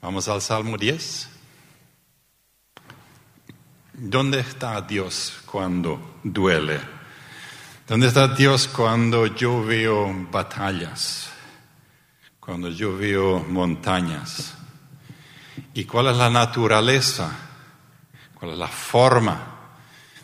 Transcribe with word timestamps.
Vamos 0.00 0.28
al 0.28 0.40
Salmo 0.40 0.76
10. 0.76 1.28
¿Dónde 3.94 4.38
está 4.38 4.80
Dios 4.80 5.40
cuando 5.44 6.20
duele? 6.22 6.80
¿Dónde 7.84 8.06
está 8.06 8.28
Dios 8.28 8.68
cuando 8.68 9.26
yo 9.26 9.64
veo 9.64 10.14
batallas? 10.30 11.30
Cuando 12.38 12.68
yo 12.68 12.96
veo 12.96 13.40
montañas. 13.40 14.54
¿Y 15.74 15.84
cuál 15.84 16.06
es 16.06 16.16
la 16.16 16.30
naturaleza? 16.30 17.36
¿Cuál 18.34 18.52
es 18.52 18.58
la 18.58 18.68
forma 18.68 19.56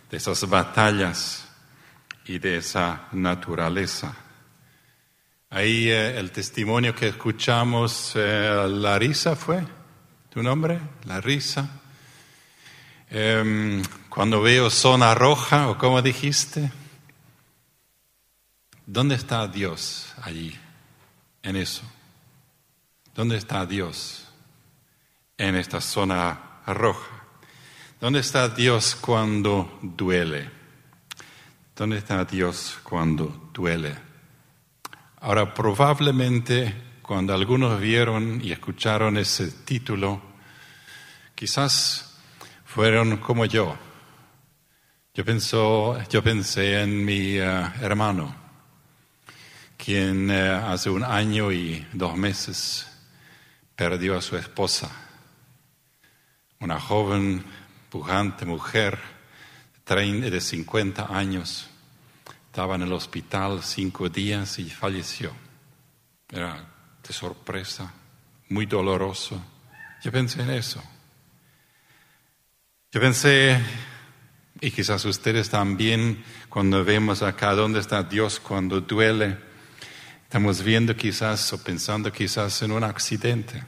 de 0.08 0.16
esas 0.16 0.48
batallas 0.48 1.48
y 2.26 2.38
de 2.38 2.58
esa 2.58 3.08
naturaleza? 3.10 4.23
Ahí 5.54 5.88
eh, 5.88 6.18
el 6.18 6.32
testimonio 6.32 6.96
que 6.96 7.06
escuchamos, 7.06 8.14
eh, 8.16 8.66
Larisa 8.68 9.36
fue 9.36 9.64
tu 10.28 10.42
nombre, 10.42 10.80
Larisa. 11.04 11.80
Em, 13.08 13.80
cuando 14.08 14.42
veo 14.42 14.68
zona 14.68 15.14
roja, 15.14 15.68
o 15.68 15.78
como 15.78 16.02
dijiste, 16.02 16.72
¿dónde 18.84 19.14
está 19.14 19.46
Dios 19.46 20.12
allí, 20.22 20.58
en 21.44 21.54
eso? 21.54 21.84
¿Dónde 23.14 23.36
está 23.36 23.64
Dios 23.64 24.26
en 25.38 25.54
esta 25.54 25.80
zona 25.80 26.62
roja? 26.66 27.26
¿Dónde 28.00 28.18
está 28.18 28.48
Dios 28.48 28.96
cuando 28.96 29.78
duele? 29.82 30.50
¿Dónde 31.76 31.98
está 31.98 32.24
Dios 32.24 32.76
cuando 32.82 33.52
duele? 33.54 34.13
Ahora, 35.24 35.54
probablemente 35.54 36.74
cuando 37.00 37.32
algunos 37.32 37.80
vieron 37.80 38.42
y 38.44 38.52
escucharon 38.52 39.16
ese 39.16 39.50
título, 39.64 40.20
quizás 41.34 42.18
fueron 42.66 43.16
como 43.16 43.46
yo. 43.46 43.74
Yo, 45.14 45.24
yo 46.10 46.22
pensé 46.22 46.82
en 46.82 47.02
mi 47.06 47.38
eh, 47.38 47.70
hermano, 47.80 48.36
quien 49.78 50.30
eh, 50.30 50.50
hace 50.50 50.90
un 50.90 51.02
año 51.02 51.50
y 51.50 51.86
dos 51.94 52.18
meses 52.18 52.86
perdió 53.74 54.18
a 54.18 54.20
su 54.20 54.36
esposa, 54.36 54.90
una 56.60 56.78
joven, 56.78 57.42
pujante 57.88 58.44
mujer 58.44 58.98
de 59.86 60.40
50 60.42 61.16
años 61.16 61.70
estaba 62.54 62.76
en 62.76 62.82
el 62.82 62.92
hospital 62.92 63.64
cinco 63.64 64.08
días 64.08 64.60
y 64.60 64.70
falleció. 64.70 65.32
Era 66.30 66.64
de 67.02 67.12
sorpresa, 67.12 67.92
muy 68.48 68.64
doloroso. 68.64 69.44
Yo 70.04 70.12
pensé 70.12 70.42
en 70.42 70.50
eso. 70.50 70.80
Yo 72.92 73.00
pensé, 73.00 73.60
y 74.60 74.70
quizás 74.70 75.04
ustedes 75.04 75.50
también, 75.50 76.22
cuando 76.48 76.84
vemos 76.84 77.22
acá 77.22 77.56
dónde 77.56 77.80
está 77.80 78.04
Dios 78.04 78.38
cuando 78.38 78.80
duele, 78.80 79.36
estamos 80.22 80.62
viendo 80.62 80.94
quizás 80.94 81.52
o 81.54 81.60
pensando 81.60 82.12
quizás 82.12 82.62
en 82.62 82.70
un 82.70 82.84
accidente 82.84 83.64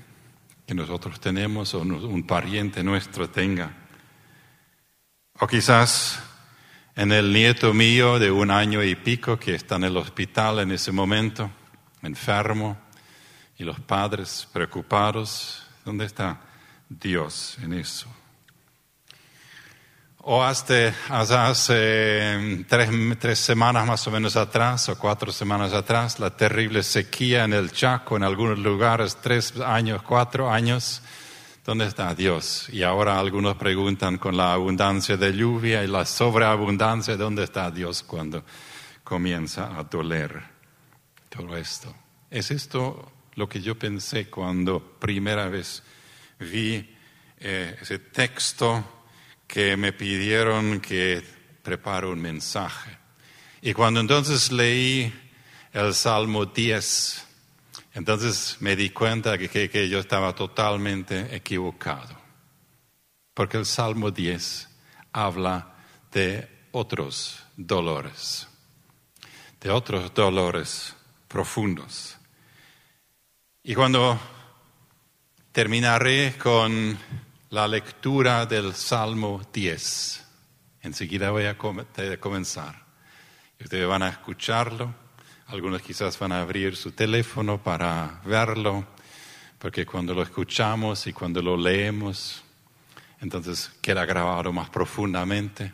que 0.65 0.75
nosotros 0.75 1.19
tenemos 1.19 1.75
o 1.75 1.81
un 1.81 2.25
pariente 2.25 2.85
nuestro 2.85 3.29
tenga. 3.29 3.69
O 5.41 5.47
quizás 5.49 6.21
en 6.97 7.13
el 7.13 7.31
nieto 7.31 7.75
mío 7.75 8.19
de 8.19 8.31
un 8.31 8.51
año 8.51 8.83
y 8.83 8.95
pico 8.95 9.39
que 9.39 9.55
está 9.55 9.77
en 9.77 9.85
el 9.85 9.97
hospital 9.99 10.61
en 10.61 10.73
ese 10.73 10.91
momento, 10.93 11.51
enfermo, 12.03 12.79
y 13.59 13.65
los 13.65 13.79
padres 13.81 14.49
preocupados. 14.51 15.63
¿Dónde 15.85 16.07
está 16.07 16.41
Dios 16.89 17.59
en 17.63 17.75
eso? 17.75 18.09
O 20.29 20.43
hasta, 20.43 20.93
hace 21.09 22.65
tres, 22.67 22.91
tres, 23.21 23.39
semanas 23.39 23.87
más 23.87 24.07
o 24.09 24.11
menos 24.11 24.35
atrás, 24.35 24.89
o 24.89 24.99
cuatro 24.99 25.31
semanas 25.31 25.73
atrás, 25.73 26.19
la 26.19 26.31
terrible 26.37 26.83
sequía 26.83 27.45
en 27.45 27.53
el 27.53 27.71
Chaco, 27.71 28.17
en 28.17 28.25
algunos 28.25 28.59
lugares, 28.59 29.19
tres 29.23 29.55
años, 29.61 30.03
cuatro 30.03 30.51
años, 30.51 31.03
¿Dónde 31.67 31.87
está 31.87 32.15
Dios? 32.15 32.69
Y 32.71 32.85
ahora 32.85 33.19
algunos 33.19 33.57
preguntan 33.57 34.19
con 34.19 34.37
la 34.37 34.53
abundancia 34.53 35.17
de 35.17 35.33
lluvia 35.33 35.83
y 35.83 35.89
la 35.89 36.07
sobreabundancia, 36.07 37.17
¿dónde 37.17 37.43
está 37.43 37.73
Dios 37.73 38.05
cuando 38.05 38.45
comienza 39.03 39.77
a 39.77 39.83
doler 39.83 40.45
todo 41.29 41.57
esto? 41.57 41.93
Es 42.31 42.53
esto 42.53 43.11
lo 43.35 43.49
que 43.49 43.61
yo 43.61 43.77
pensé 43.77 44.31
cuando 44.31 44.79
primera 44.81 45.49
vez 45.49 45.83
vi 46.39 46.89
eh, 47.41 47.77
ese 47.81 47.99
texto 47.99 49.03
que 49.45 49.77
me 49.77 49.93
pidieron 49.93 50.79
que 50.79 51.21
prepare 51.65 52.07
un 52.07 52.21
mensaje. 52.21 52.97
Y 53.61 53.73
cuando 53.73 53.99
entonces 53.99 54.53
leí 54.53 55.13
el 55.73 55.95
Salmo 55.95 56.47
10, 56.47 57.26
entonces 57.97 58.59
me 58.61 58.77
di 58.77 58.91
cuenta 58.91 59.39
que, 59.39 59.89
yo 59.89 59.99
estaba 59.99 60.35
totalmente 60.35 61.35
equivocado, 61.35 62.15
porque 63.33 63.57
el 63.57 63.65
Salmo 63.65 64.11
10 64.11 64.69
habla 65.13 65.75
de 66.13 66.47
otros 66.73 67.43
dolores, 67.57 68.49
de 69.63 69.71
otros 69.71 70.13
dolores 70.13 70.95
profundos. 71.27 72.19
Y 73.63 73.75
cuando 73.75 74.21
terminaré 75.51 76.37
con 76.37 76.99
la 77.49 77.67
lectura 77.67 78.45
del 78.45 78.75
Salmo 78.75 79.41
10, 79.51 80.23
enseguida 80.83 81.31
voy 81.31 81.47
a 81.47 81.57
comenzar. 81.57 82.85
Ustedes 83.59 83.89
van 83.89 84.03
a 84.03 84.11
escucharlo 84.11 85.06
algunos 85.49 85.81
quizás 85.81 86.19
van 86.19 86.33
a 86.33 86.41
abrir 86.41 86.75
su 86.75 86.91
teléfono 86.91 87.63
para 87.63 88.21
verlo, 88.25 88.85
porque 89.59 89.87
cuando 89.87 90.13
lo 90.13 90.23
escuchamos 90.23 91.07
y 91.07 91.13
cuando 91.13 91.41
lo 91.41 91.57
leemos, 91.57 92.43
entonces 93.21 93.71
queda 93.81 94.05
grabado 94.05 94.53
más 94.53 94.71
profundamente. 94.71 95.73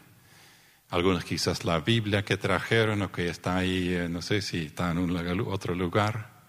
Algunos 0.91 1.25
quizás 1.25 1.65
la 1.65 1.81
Biblia 1.81 2.23
que 2.23 2.37
trajeron 2.37 3.01
o 3.01 3.11
que 3.11 3.29
está 3.29 3.57
ahí, 3.57 3.95
eh, 3.95 4.09
no 4.11 4.21
sé 4.21 4.43
si 4.43 4.67
está 4.67 4.91
en 4.91 4.99
un 4.99 5.41
otro 5.47 5.75
lugar. 5.75 6.43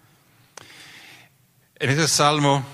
En 1.76 1.90
ese 1.90 2.10
salmo 2.10 2.66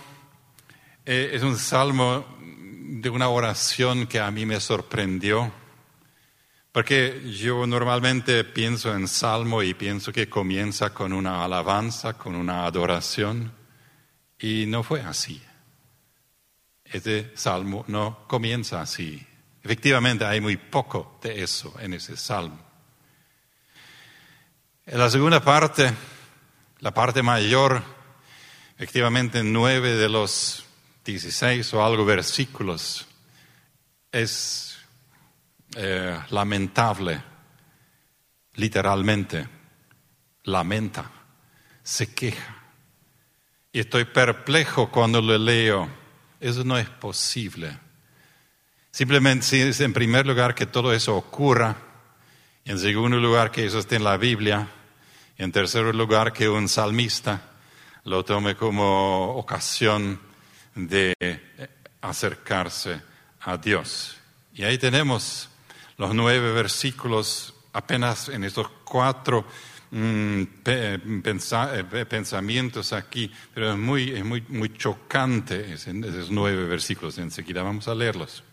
eh, 1.06 1.30
es 1.34 1.44
un 1.44 1.58
salmo 1.58 2.26
de 2.42 3.10
una 3.10 3.30
oración 3.30 4.08
que 4.08 4.20
a 4.20 4.32
mí 4.32 4.48
me 4.48 4.60
sorprendió 4.60 5.59
porque 6.72 7.22
yo 7.32 7.66
normalmente 7.66 8.44
pienso 8.44 8.94
en 8.96 9.08
salmo 9.08 9.64
y 9.64 9.74
pienso 9.74 10.12
que 10.12 10.30
comienza 10.30 10.94
con 10.94 11.14
una 11.14 11.44
alabanza, 11.44 12.14
con 12.14 12.36
una 12.36 12.66
adoración, 12.66 13.52
y 14.40 14.66
no 14.68 14.84
fue 14.84 15.02
así. 15.02 15.42
Este 16.86 17.32
salmo 17.36 17.86
no 17.88 18.26
comienza 18.28 18.82
así. 18.82 19.26
Efectivamente 19.64 20.26
hay 20.26 20.42
muy 20.42 20.58
poco 20.58 21.20
de 21.22 21.44
eso 21.44 21.76
en 21.80 21.94
ese 21.94 22.16
salmo. 22.16 22.60
En 24.86 24.98
la 24.98 25.10
segunda 25.10 25.44
parte, 25.44 25.92
la 26.80 26.94
parte 26.94 27.22
mayor, 27.22 27.84
efectivamente 28.76 29.44
nueve 29.44 29.96
de 29.96 30.10
los 30.10 30.66
dieciséis 31.04 31.74
o 31.74 31.84
algo 31.84 32.06
versículos, 32.06 33.08
es 34.12 34.69
eh, 35.76 36.20
lamentable, 36.30 37.22
literalmente, 38.56 39.48
lamenta, 40.44 41.12
se 41.84 42.14
queja. 42.14 42.56
Y 43.72 43.80
estoy 43.80 44.06
perplejo 44.06 44.90
cuando 44.90 45.22
lo 45.22 45.38
leo. 45.38 45.90
Eso 46.40 46.64
no 46.64 46.78
es 46.78 46.90
posible. 46.90 47.78
Simplemente, 48.92 49.72
en 49.84 49.94
primer 49.94 50.26
lugar, 50.26 50.56
que 50.56 50.66
todo 50.66 50.92
eso 50.94 51.16
ocurra. 51.16 51.76
En 52.66 52.80
segundo 52.80 53.18
lugar, 53.18 53.52
que 53.52 53.66
eso 53.66 53.80
esté 53.80 53.98
en 53.98 54.04
la 54.04 54.18
Biblia. 54.18 54.68
En 55.38 55.52
tercer 55.52 55.94
lugar, 55.94 56.34
que 56.34 56.50
un 56.50 56.68
salmista 56.68 57.42
lo 58.06 58.26
tome 58.26 58.56
como 58.56 59.36
ocasión 59.36 60.20
de 60.74 61.14
acercarse 62.02 63.02
a 63.42 63.58
Dios. 63.58 64.18
Y 64.54 64.64
ahí 64.64 64.78
tenemos 64.78 65.49
los 66.00 66.16
nueve 66.16 66.54
versículos 66.54 67.54
apenas 67.74 68.30
en 68.30 68.46
estos 68.46 68.70
cuatro 68.86 69.46
mm, 69.92 70.44
eh, 70.66 72.06
pensamientos 72.10 72.94
aquí, 72.94 73.30
pero 73.54 73.74
es 73.74 73.78
muy, 73.78 74.12
es 74.12 74.24
muy, 74.24 74.42
muy 74.48 74.74
chocante 74.74 75.74
esos 75.74 76.32
nueve 76.32 76.66
versículos. 76.66 77.18
Enseguida 77.18 77.64
vamos 77.64 77.90
a 77.90 77.96
leerlos. 77.96 78.44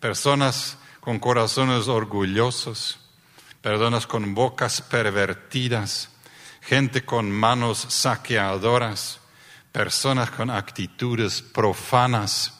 Personas 0.00 0.76
con 0.98 1.20
corazones 1.20 1.86
orgullosos, 1.86 2.98
personas 3.62 4.08
con 4.08 4.34
bocas 4.34 4.82
pervertidas, 4.82 6.10
gente 6.60 7.04
con 7.04 7.30
manos 7.30 7.86
saqueadoras, 7.88 9.20
personas 9.70 10.28
con 10.32 10.50
actitudes 10.50 11.40
profanas. 11.40 12.53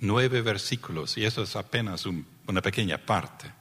Nueve 0.00 0.42
versículos, 0.42 1.16
y 1.18 1.24
eso 1.24 1.42
es 1.42 1.56
apenas 1.56 2.06
una 2.06 2.62
pequeña 2.62 2.98
parte. 2.98 3.52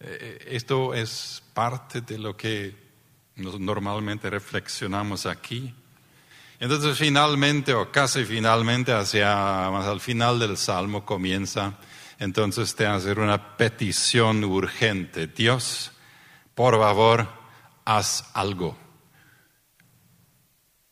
Eh, 0.00 0.46
esto 0.50 0.94
es 0.94 1.42
parte 1.54 2.02
de 2.02 2.18
lo 2.18 2.36
que 2.36 2.74
normalmente 3.36 4.28
reflexionamos 4.28 5.26
aquí. 5.26 5.74
Entonces 6.60 6.98
finalmente, 6.98 7.72
o 7.72 7.90
casi 7.90 8.24
finalmente, 8.24 8.92
hacia 8.92 9.70
más 9.70 9.86
al 9.86 10.00
final 10.00 10.38
del 10.38 10.56
Salmo 10.56 11.04
comienza 11.04 11.78
entonces 12.18 12.74
te 12.74 12.86
hacer 12.86 13.18
una 13.20 13.56
petición 13.56 14.42
urgente. 14.44 15.28
Dios, 15.28 15.92
por 16.54 16.76
favor, 16.76 17.28
haz 17.84 18.30
algo. 18.34 18.76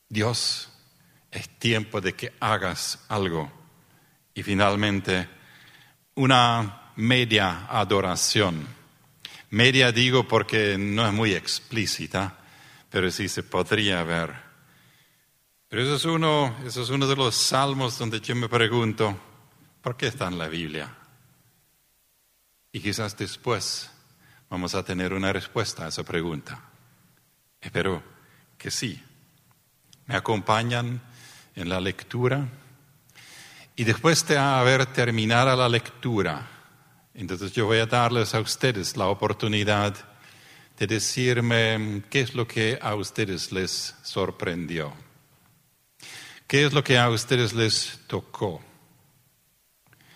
Dios, 0.08 0.70
es 1.30 1.48
tiempo 1.58 2.00
de 2.00 2.14
que 2.14 2.32
hagas 2.38 3.04
algo. 3.08 3.50
Y 4.36 4.42
finalmente, 4.42 5.26
una 6.14 6.92
media 6.96 7.66
adoración. 7.70 8.66
Media 9.48 9.90
digo 9.92 10.28
porque 10.28 10.76
no 10.78 11.06
es 11.06 11.12
muy 11.14 11.32
explícita, 11.32 12.36
pero 12.90 13.10
sí 13.10 13.30
se 13.30 13.42
podría 13.42 14.02
ver. 14.02 14.34
Pero 15.68 15.82
eso 15.82 15.96
es 15.96 16.04
uno, 16.04 16.54
eso 16.66 16.82
es 16.82 16.90
uno 16.90 17.06
de 17.06 17.16
los 17.16 17.34
salmos 17.34 17.98
donde 17.98 18.20
yo 18.20 18.36
me 18.36 18.46
pregunto, 18.46 19.18
¿por 19.80 19.96
qué 19.96 20.08
está 20.08 20.28
en 20.28 20.36
la 20.36 20.48
Biblia? 20.48 20.94
Y 22.72 22.80
quizás 22.80 23.16
después 23.16 23.90
vamos 24.50 24.74
a 24.74 24.84
tener 24.84 25.14
una 25.14 25.32
respuesta 25.32 25.86
a 25.86 25.88
esa 25.88 26.04
pregunta. 26.04 26.60
Espero 27.58 28.02
que 28.58 28.70
sí. 28.70 29.02
Me 30.04 30.14
acompañan 30.14 31.00
en 31.54 31.70
la 31.70 31.80
lectura 31.80 32.46
y 33.76 33.84
después 33.84 34.26
de 34.26 34.38
haber 34.38 34.86
terminado 34.86 35.54
la 35.54 35.68
lectura, 35.68 36.48
entonces 37.12 37.52
yo 37.52 37.66
voy 37.66 37.78
a 37.78 37.86
darles 37.86 38.34
a 38.34 38.40
ustedes 38.40 38.96
la 38.96 39.08
oportunidad 39.08 39.94
de 40.78 40.86
decirme 40.86 42.02
qué 42.08 42.20
es 42.20 42.34
lo 42.34 42.48
que 42.48 42.78
a 42.80 42.94
ustedes 42.94 43.52
les 43.52 43.94
sorprendió, 44.02 44.94
qué 46.46 46.64
es 46.64 46.72
lo 46.72 46.82
que 46.82 46.98
a 46.98 47.10
ustedes 47.10 47.52
les 47.52 48.00
tocó. 48.06 48.62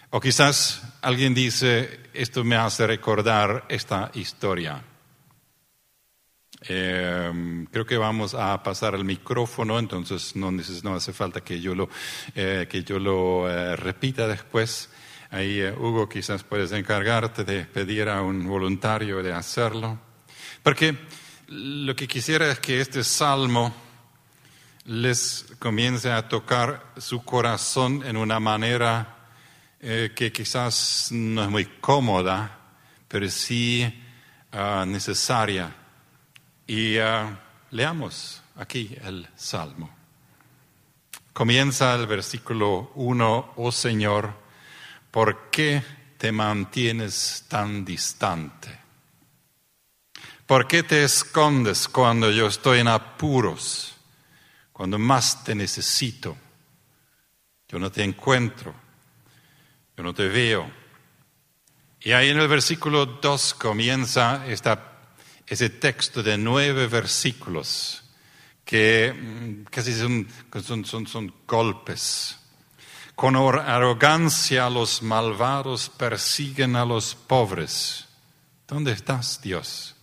O 0.09 0.21
quizás 0.21 0.83
alguien 1.03 1.35
dice, 1.35 2.01
esto 2.15 2.43
me 2.43 2.57
hace 2.57 2.87
recordar 2.87 3.67
esta 3.69 4.11
historia. 4.15 4.83
Eh, 6.69 7.67
creo 7.71 7.87
que 7.87 7.97
vamos 7.97 8.35
a 8.35 8.63
pasar 8.63 8.95
el 8.95 9.05
micrófono, 9.05 9.79
entonces 9.79 10.37
no, 10.37 10.51
no 10.51 10.95
hace 10.95 11.13
falta 11.13 11.41
que 11.41 11.61
yo 11.61 11.75
lo, 11.75 11.89
eh, 12.35 12.67
que 12.69 12.85
yo 12.85 12.99
lo 12.99 13.49
eh, 13.49 13.77
repita 13.77 14.27
después. 14.27 14.91
Ahí, 15.31 15.63
Hugo, 15.63 16.09
quizás 16.09 16.43
puedes 16.43 16.73
encargarte 16.73 17.45
de 17.45 17.65
pedir 17.65 18.09
a 18.09 18.23
un 18.23 18.47
voluntario 18.47 19.23
de 19.23 19.33
hacerlo. 19.33 19.99
Porque 20.63 20.97
lo 21.49 21.95
que 21.97 22.09
quisiera 22.09 22.51
es 22.51 22.59
que 22.59 22.81
este 22.81 23.05
salmo 23.05 23.75
les 24.85 25.47
comience 25.59 26.11
a 26.11 26.29
tocar 26.29 26.93
su 26.97 27.23
corazón 27.25 28.03
en 28.05 28.17
una 28.17 28.41
manera 28.41 29.19
eh, 29.81 30.13
que 30.15 30.33
quizás 30.33 31.09
no 31.13 31.45
es 31.45 31.51
muy 31.51 31.65
cómoda, 31.81 32.59
pero 33.09 33.29
sí 33.31 33.87
ah, 34.53 34.85
necesaria. 34.87 35.75
Y 36.71 36.99
ah, 36.99 37.37
leamos 37.73 38.43
aquí 38.55 38.97
el 39.03 39.27
Salmo. 39.35 39.91
Comienza 41.33 41.97
el 41.97 42.07
versículo 42.07 42.93
1, 42.95 43.55
oh 43.57 43.73
Señor, 43.73 44.33
¿por 45.11 45.51
qué 45.51 45.83
te 46.17 46.31
mantienes 46.31 47.47
tan 47.49 47.85
distante? 47.85 48.69
¿Por 50.47 50.69
qué 50.69 50.85
te 50.85 51.03
escondes 51.03 51.89
cuando 51.89 52.31
yo 52.31 52.47
estoy 52.47 52.79
en 52.79 52.87
apuros, 52.87 53.97
cuando 54.73 54.97
más 54.97 55.43
te 55.43 55.57
necesito? 55.57 56.37
Yo 57.67 57.81
no 57.81 57.91
te 57.91 58.05
encuentro 58.05 58.73
yo 59.97 60.05
no 60.05 60.15
te 60.15 60.29
veo. 60.29 60.71
Y 62.01 62.13
ahí 62.13 62.29
en 62.29 62.39
el 62.39 62.47
versículo 62.47 63.07
2 63.07 63.55
comienza 63.55 64.47
ese 65.51 65.69
texto 65.69 66.23
de 66.23 66.39
nueve 66.39 66.87
versículos 66.87 68.05
que 68.65 69.13
mm, 69.13 69.65
casi 69.65 69.93
son, 69.93 70.29
son, 70.87 71.07
son 71.07 71.35
golpes. 71.47 72.39
Con 73.17 73.37
arrogancia 73.37 74.71
los 74.71 75.03
malvados 75.03 75.91
persiguen 75.91 76.77
a 76.77 76.87
los 76.87 77.15
pobres. 77.15 78.07
¿Dónde 78.67 78.93
estás, 78.93 79.43
Dios? 79.43 79.97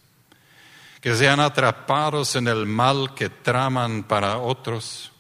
Que 1.02 1.16
sean 1.16 1.40
atrapados 1.40 2.36
en 2.36 2.48
el 2.48 2.66
mal 2.66 3.16
que 3.16 3.30
traman 3.30 4.04
para 4.04 4.38
otros, 4.38 5.12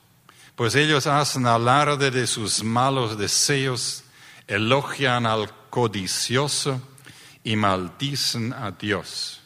pues 0.55 0.75
ellos 0.75 1.07
hacen 1.07 1.47
alarde 1.47 2.11
de 2.11 2.27
sus 2.27 2.63
malos 2.63 3.17
deseos 3.17 4.03
elogian 4.47 5.25
al 5.25 5.49
codicioso 5.69 6.81
y 7.43 7.55
maldicen 7.55 8.53
a 8.53 8.71
Dios. 8.71 9.36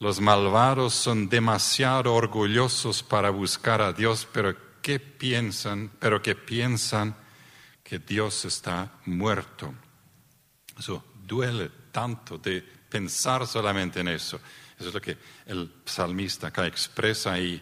Los 0.00 0.20
malvados 0.20 0.94
son 0.94 1.28
demasiado 1.28 2.14
orgullosos 2.14 3.02
para 3.02 3.30
buscar 3.30 3.82
a 3.82 3.92
Dios, 3.92 4.28
pero 4.32 4.56
que 4.80 5.00
piensan, 5.00 5.90
pero 5.98 6.22
que 6.22 6.36
piensan 6.36 7.16
que 7.82 7.98
Dios 7.98 8.44
está 8.44 8.92
muerto. 9.06 9.74
Eso 10.78 11.04
duele 11.26 11.70
tanto 11.90 12.38
de 12.38 12.62
pensar 12.88 13.46
solamente 13.46 14.00
en 14.00 14.08
eso. 14.08 14.40
Eso 14.78 14.88
es 14.88 14.94
lo 14.94 15.00
que 15.00 15.18
el 15.46 15.72
salmista 15.84 16.46
acá 16.46 16.66
expresa 16.66 17.38
y 17.40 17.60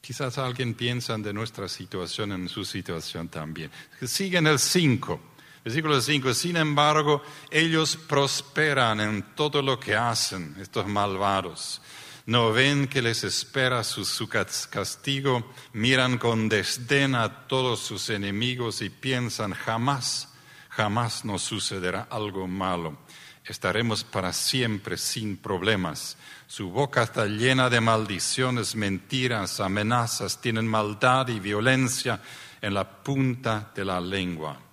quizás 0.00 0.38
alguien 0.38 0.72
piensa 0.72 1.18
de 1.18 1.34
nuestra 1.34 1.68
situación 1.68 2.32
en 2.32 2.48
su 2.48 2.64
situación 2.64 3.28
también. 3.28 3.70
Sigue 4.02 4.38
en 4.38 4.46
el 4.46 4.58
5. 4.58 5.20
Versículo 5.64 6.00
5, 6.00 6.34
sin 6.34 6.56
embargo, 6.56 7.22
ellos 7.50 7.96
prosperan 7.96 9.00
en 9.00 9.34
todo 9.34 9.60
lo 9.60 9.78
que 9.78 9.94
hacen, 9.94 10.56
estos 10.60 10.86
malvados. 10.86 11.82
No 12.26 12.52
ven 12.52 12.88
que 12.88 13.00
les 13.00 13.24
espera 13.24 13.82
su, 13.82 14.04
su, 14.04 14.28
castigo, 14.28 15.50
miran 15.72 16.18
con 16.18 16.48
desdén 16.48 17.14
a 17.14 17.46
todos 17.48 17.80
sus 17.80 18.10
enemigos 18.10 18.82
y 18.82 18.90
piensan 18.90 19.54
jamás, 19.54 20.28
jamás 20.68 21.24
nos 21.24 21.42
sucederá 21.42 22.06
algo 22.10 22.46
malo. 22.46 22.98
Estaremos 23.46 24.04
para 24.04 24.34
siempre 24.34 24.98
sin 24.98 25.38
problemas. 25.38 26.18
Su 26.46 26.70
boca 26.70 27.02
está 27.02 27.24
llena 27.24 27.70
de 27.70 27.80
maldiciones, 27.80 28.76
mentiras, 28.76 29.58
amenazas, 29.58 30.38
tienen 30.38 30.68
maldad 30.68 31.28
y 31.28 31.40
violencia 31.40 32.20
en 32.60 32.74
la 32.74 33.02
punta 33.02 33.72
de 33.74 33.86
la 33.86 34.02
lengua. 34.02 34.67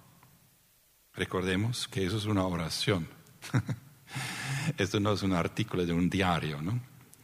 Recordemos 1.16 1.88
que 1.88 2.06
eso 2.06 2.18
es 2.18 2.26
una 2.26 2.46
oración. 2.46 3.08
Esto 4.78 5.00
no 5.00 5.14
es 5.14 5.24
un 5.24 5.34
artículo 5.34 5.86
de 5.86 5.94
un 5.94 6.10
diario, 6.10 6.62
¿no? 6.62 6.80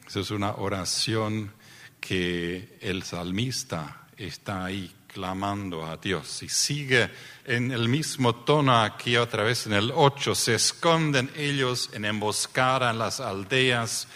Eso 0.07 0.21
es 0.21 0.31
una 0.31 0.55
oración 0.55 1.51
que 1.99 2.77
el 2.81 3.03
salmista 3.03 4.07
está 4.17 4.65
ahí 4.65 4.93
clamando 5.07 5.85
a 5.85 5.97
Dios. 5.97 6.43
Y 6.43 6.49
sigue 6.49 7.09
en 7.45 7.71
el 7.71 7.89
mismo 7.89 8.35
tono 8.35 8.81
aquí 8.81 9.17
otra 9.17 9.43
vez 9.43 9.67
en 9.67 9.73
el 9.73 9.91
8. 9.93 10.35
Se 10.35 10.55
esconden 10.55 11.29
ellos 11.35 11.89
en 11.93 12.05
emboscada 12.05 12.91
en 12.91 12.99
las 12.99 13.19
aldeas 13.19 14.07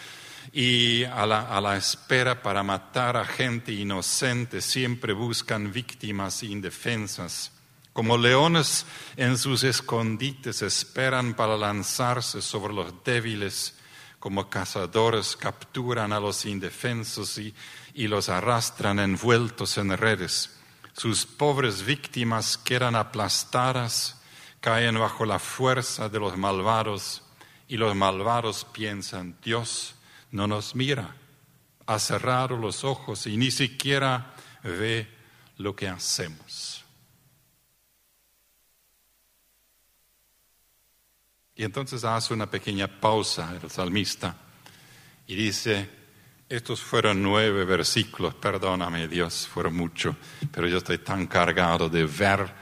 y 0.52 1.04
a 1.04 1.26
la, 1.26 1.54
a 1.54 1.60
la 1.60 1.76
espera 1.76 2.42
para 2.42 2.62
matar 2.62 3.16
a 3.16 3.24
gente 3.24 3.72
inocente. 3.72 4.60
Siempre 4.60 5.12
buscan 5.12 5.72
víctimas 5.72 6.42
indefensas. 6.42 7.52
Como 7.96 8.18
leones 8.18 8.84
en 9.16 9.38
sus 9.38 9.64
escondites 9.64 10.60
esperan 10.60 11.32
para 11.32 11.56
lanzarse 11.56 12.42
sobre 12.42 12.74
los 12.74 12.92
débiles, 13.02 13.74
como 14.18 14.50
cazadores 14.50 15.34
capturan 15.34 16.12
a 16.12 16.20
los 16.20 16.44
indefensos 16.44 17.38
y, 17.38 17.54
y 17.94 18.06
los 18.06 18.28
arrastran 18.28 18.98
envueltos 18.98 19.78
en 19.78 19.96
redes. 19.96 20.58
Sus 20.92 21.24
pobres 21.24 21.86
víctimas 21.86 22.58
quedan 22.58 22.96
aplastadas, 22.96 24.20
caen 24.60 24.98
bajo 24.98 25.24
la 25.24 25.38
fuerza 25.38 26.10
de 26.10 26.20
los 26.20 26.36
malvados 26.36 27.22
y 27.66 27.78
los 27.78 27.96
malvados 27.96 28.66
piensan, 28.74 29.38
Dios 29.42 29.94
no 30.32 30.46
nos 30.46 30.74
mira, 30.74 31.16
ha 31.86 31.98
cerrado 31.98 32.58
los 32.58 32.84
ojos 32.84 33.26
y 33.26 33.38
ni 33.38 33.50
siquiera 33.50 34.34
ve 34.62 35.08
lo 35.56 35.74
que 35.74 35.88
hacemos. 35.88 36.75
Y 41.56 41.64
entonces 41.64 42.04
hace 42.04 42.34
una 42.34 42.50
pequeña 42.50 42.86
pausa 42.86 43.58
el 43.62 43.70
salmista 43.70 44.36
y 45.26 45.34
dice, 45.34 45.88
Estos 46.48 46.80
fueron 46.80 47.22
nueve 47.22 47.64
versículos, 47.64 48.34
perdóname 48.34 49.08
Dios, 49.08 49.48
fueron 49.48 49.74
muchos, 49.74 50.14
pero 50.52 50.68
yo 50.68 50.78
estoy 50.78 50.98
tan 50.98 51.26
cargado 51.26 51.88
de 51.88 52.04
ver 52.04 52.52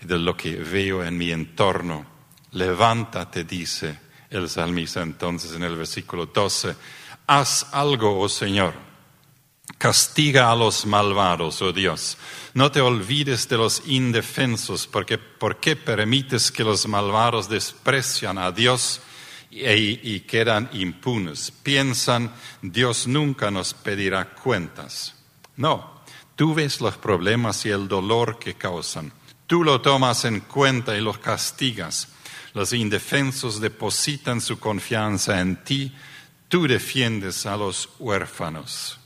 de 0.00 0.18
lo 0.18 0.36
que 0.36 0.56
veo 0.56 1.04
en 1.04 1.16
mi 1.18 1.30
entorno. 1.30 2.06
Levántate, 2.52 3.44
dice 3.44 4.08
el 4.30 4.48
salmista 4.48 5.02
entonces 5.02 5.52
en 5.54 5.62
el 5.62 5.76
versículo 5.76 6.26
12, 6.26 6.74
haz 7.26 7.68
algo, 7.72 8.18
oh 8.18 8.28
Señor, 8.28 8.87
castiga 9.78 10.50
a 10.50 10.56
los 10.56 10.84
malvados, 10.84 11.62
oh 11.62 11.72
Dios. 11.72 12.18
No 12.52 12.70
te 12.70 12.80
olvides 12.80 13.48
de 13.48 13.56
los 13.56 13.82
indefensos, 13.86 14.86
porque 14.86 15.16
¿por 15.18 15.60
qué 15.60 15.76
permites 15.76 16.50
que 16.50 16.64
los 16.64 16.86
malvados 16.86 17.48
desprecian 17.48 18.38
a 18.38 18.52
Dios? 18.52 19.00
y, 19.50 20.20
quedan 20.20 20.68
impunes. 20.72 21.50
Piensan, 21.50 22.32
Dios 22.62 23.06
nunca 23.06 23.50
nos 23.50 23.74
pedirá 23.74 24.34
cuentas. 24.34 25.14
No, 25.56 26.02
tú 26.36 26.54
ves 26.54 26.80
los 26.80 26.96
problemas 26.96 27.64
y 27.66 27.70
el 27.70 27.88
dolor 27.88 28.38
que 28.38 28.54
causan. 28.54 29.12
Tú 29.46 29.64
lo 29.64 29.80
tomas 29.80 30.24
en 30.24 30.40
cuenta 30.40 30.96
y 30.96 31.00
los 31.00 31.18
castigas. 31.18 32.08
Los 32.54 32.72
indefensos 32.72 33.60
depositan 33.60 34.40
su 34.40 34.58
confianza 34.58 35.40
en 35.40 35.56
ti. 35.64 35.94
Tú 36.48 36.66
defiendes 36.66 37.46
a 37.46 37.56
los 37.56 37.88
huérfanos. 37.98 38.97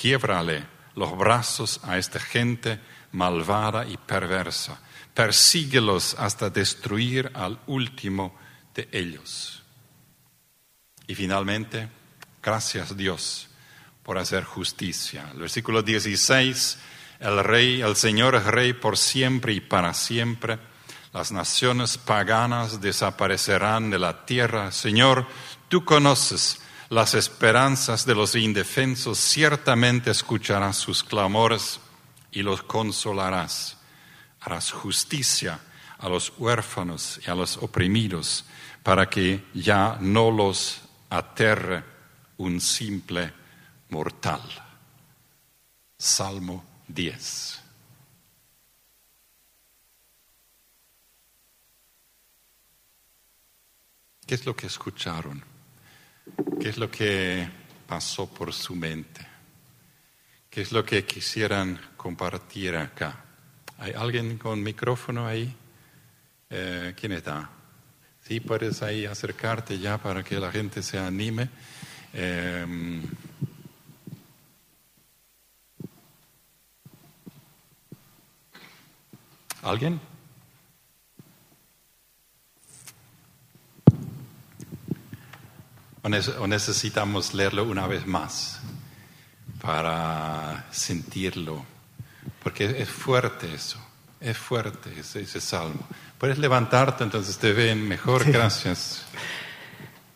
Quiebrale 0.00 0.64
los 0.94 1.16
brazos 1.18 1.80
a 1.82 1.98
esta 1.98 2.20
gente 2.20 2.78
malvada 3.12 3.84
y 3.84 3.96
perversa. 3.96 4.78
Persíguelos 5.12 6.14
hasta 6.18 6.50
destruir 6.50 7.32
al 7.34 7.58
último 7.66 8.36
de 8.74 8.88
ellos. 8.92 9.62
Y 11.08 11.16
finalmente, 11.16 11.88
gracias 12.40 12.96
Dios 12.96 13.48
por 14.04 14.18
hacer 14.18 14.44
justicia. 14.44 15.28
El 15.32 15.40
versículo 15.40 15.82
16, 15.82 16.78
el 17.18 17.42
rey, 17.42 17.80
el 17.80 17.96
Señor 17.96 18.36
es 18.36 18.44
rey 18.44 18.74
por 18.74 18.96
siempre 18.96 19.52
y 19.52 19.60
para 19.60 19.94
siempre. 19.94 20.60
Las 21.12 21.32
naciones 21.32 21.98
paganas 21.98 22.80
desaparecerán 22.80 23.90
de 23.90 23.98
la 23.98 24.24
tierra. 24.24 24.70
Señor, 24.70 25.26
tú 25.68 25.84
conoces 25.84 26.60
las 26.90 27.14
esperanzas 27.14 28.06
de 28.06 28.14
los 28.14 28.34
indefensos, 28.34 29.18
ciertamente 29.18 30.10
escucharás 30.10 30.76
sus 30.76 31.04
clamores 31.04 31.80
y 32.32 32.42
los 32.42 32.62
consolarás. 32.62 33.76
Harás 34.40 34.70
justicia 34.70 35.60
a 35.98 36.08
los 36.08 36.32
huérfanos 36.38 37.20
y 37.26 37.30
a 37.30 37.34
los 37.34 37.58
oprimidos 37.58 38.44
para 38.82 39.10
que 39.10 39.44
ya 39.52 39.98
no 40.00 40.30
los 40.30 40.80
aterre 41.10 41.84
un 42.38 42.60
simple 42.60 43.32
mortal. 43.90 44.40
Salmo 45.98 46.64
10. 46.86 47.60
¿Qué 54.26 54.34
es 54.34 54.46
lo 54.46 54.54
que 54.54 54.66
escucharon? 54.66 55.57
¿Qué 56.60 56.68
es 56.68 56.78
lo 56.78 56.90
que 56.90 57.48
pasó 57.86 58.28
por 58.28 58.52
su 58.52 58.74
mente? 58.74 59.26
¿Qué 60.50 60.62
es 60.62 60.72
lo 60.72 60.84
que 60.84 61.04
quisieran 61.04 61.78
compartir 61.96 62.76
acá? 62.76 63.24
¿Hay 63.78 63.92
alguien 63.92 64.38
con 64.38 64.62
micrófono 64.62 65.26
ahí? 65.26 65.54
Eh, 66.50 66.94
¿Quién 66.98 67.12
está? 67.12 67.50
Sí, 68.22 68.40
puedes 68.40 68.82
ahí 68.82 69.06
acercarte 69.06 69.78
ya 69.78 69.98
para 69.98 70.22
que 70.24 70.38
la 70.40 70.50
gente 70.50 70.82
se 70.82 70.98
anime. 70.98 71.48
Em, 72.12 73.02
¿Alguien? 79.62 80.00
O 86.38 86.46
necesitamos 86.46 87.34
leerlo 87.34 87.64
una 87.64 87.86
vez 87.86 88.06
más 88.06 88.60
para 89.60 90.66
sentirlo, 90.70 91.64
porque 92.42 92.80
es 92.80 92.88
fuerte 92.88 93.52
eso, 93.52 93.78
es 94.20 94.36
fuerte 94.36 94.90
ese, 94.98 95.20
ese 95.20 95.40
salmo. 95.40 95.80
Puedes 96.18 96.38
levantarte, 96.38 97.04
entonces 97.04 97.38
te 97.38 97.52
ven 97.52 97.86
mejor. 97.86 98.24
Gracias. 98.30 99.04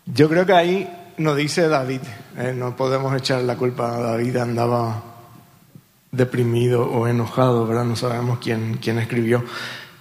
Yo 0.07 0.29
creo 0.29 0.47
que 0.47 0.53
ahí 0.53 1.13
nos 1.19 1.37
dice 1.37 1.69
David, 1.69 2.01
eh, 2.39 2.55
no 2.57 2.75
podemos 2.75 3.15
echar 3.17 3.43
la 3.43 3.57
culpa 3.57 3.97
a 3.97 4.01
David, 4.01 4.37
andaba 4.37 5.03
deprimido 6.11 6.85
o 6.91 7.07
enojado, 7.07 7.67
¿verdad? 7.67 7.85
No 7.85 7.97
sabemos 7.97 8.39
quién, 8.39 8.79
quién 8.79 8.99
escribió. 8.99 9.45